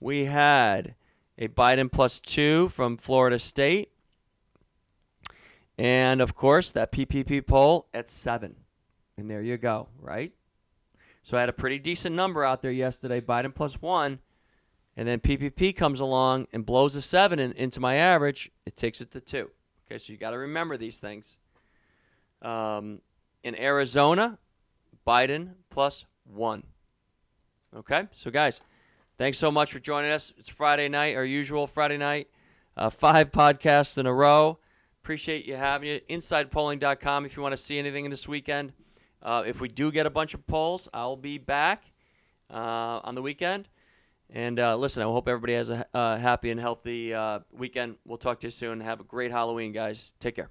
We 0.00 0.24
had 0.24 0.96
a 1.38 1.46
Biden 1.46 1.90
plus 1.90 2.18
two 2.18 2.68
from 2.70 2.96
Florida 2.96 3.38
State. 3.38 3.92
And 5.78 6.20
of 6.20 6.34
course, 6.34 6.72
that 6.72 6.90
PPP 6.90 7.46
poll 7.46 7.86
at 7.94 8.08
seven. 8.08 8.56
And 9.16 9.30
there 9.30 9.40
you 9.40 9.56
go, 9.56 9.88
right? 10.00 10.32
So 11.22 11.36
I 11.36 11.40
had 11.40 11.48
a 11.48 11.54
pretty 11.54 11.78
decent 11.78 12.16
number 12.16 12.44
out 12.44 12.60
there 12.60 12.72
yesterday, 12.72 13.20
Biden 13.20 13.54
plus 13.54 13.80
one. 13.80 14.18
And 14.96 15.06
then 15.06 15.20
PPP 15.20 15.76
comes 15.76 16.00
along 16.00 16.48
and 16.52 16.66
blows 16.66 16.96
a 16.96 17.02
seven 17.02 17.38
in, 17.38 17.52
into 17.52 17.78
my 17.78 17.94
average. 17.94 18.50
It 18.66 18.74
takes 18.74 19.00
it 19.00 19.12
to 19.12 19.20
two. 19.20 19.50
Okay, 19.86 19.98
so 19.98 20.12
you 20.12 20.18
got 20.18 20.30
to 20.30 20.38
remember 20.38 20.76
these 20.76 20.98
things. 20.98 21.38
Um, 22.44 23.00
in 23.42 23.58
Arizona, 23.58 24.38
Biden 25.06 25.54
plus 25.70 26.04
one. 26.24 26.62
Okay, 27.76 28.06
so 28.12 28.30
guys, 28.30 28.60
thanks 29.18 29.38
so 29.38 29.50
much 29.50 29.72
for 29.72 29.80
joining 29.80 30.10
us. 30.10 30.32
It's 30.38 30.48
Friday 30.48 30.88
night, 30.88 31.16
our 31.16 31.24
usual 31.24 31.66
Friday 31.66 31.98
night. 31.98 32.28
Uh, 32.76 32.90
five 32.90 33.30
podcasts 33.30 33.98
in 33.98 34.06
a 34.06 34.12
row. 34.12 34.58
Appreciate 35.02 35.44
you 35.44 35.56
having 35.56 35.88
you. 35.88 36.00
InsidePolling.com 36.08 37.26
if 37.26 37.36
you 37.36 37.42
want 37.42 37.52
to 37.52 37.56
see 37.56 37.78
anything 37.78 38.04
in 38.04 38.10
this 38.10 38.26
weekend. 38.26 38.72
Uh, 39.22 39.42
if 39.46 39.60
we 39.60 39.68
do 39.68 39.90
get 39.90 40.06
a 40.06 40.10
bunch 40.10 40.34
of 40.34 40.46
polls, 40.46 40.88
I'll 40.92 41.16
be 41.16 41.38
back 41.38 41.84
uh, 42.50 43.00
on 43.04 43.14
the 43.14 43.22
weekend. 43.22 43.68
And 44.30 44.58
uh, 44.58 44.76
listen, 44.76 45.02
I 45.02 45.06
hope 45.06 45.28
everybody 45.28 45.54
has 45.54 45.70
a 45.70 45.86
uh, 45.94 46.16
happy 46.16 46.50
and 46.50 46.58
healthy 46.58 47.14
uh, 47.14 47.40
weekend. 47.52 47.96
We'll 48.04 48.18
talk 48.18 48.40
to 48.40 48.46
you 48.46 48.50
soon. 48.50 48.80
Have 48.80 49.00
a 49.00 49.04
great 49.04 49.30
Halloween, 49.30 49.72
guys. 49.72 50.12
Take 50.18 50.36
care. 50.36 50.50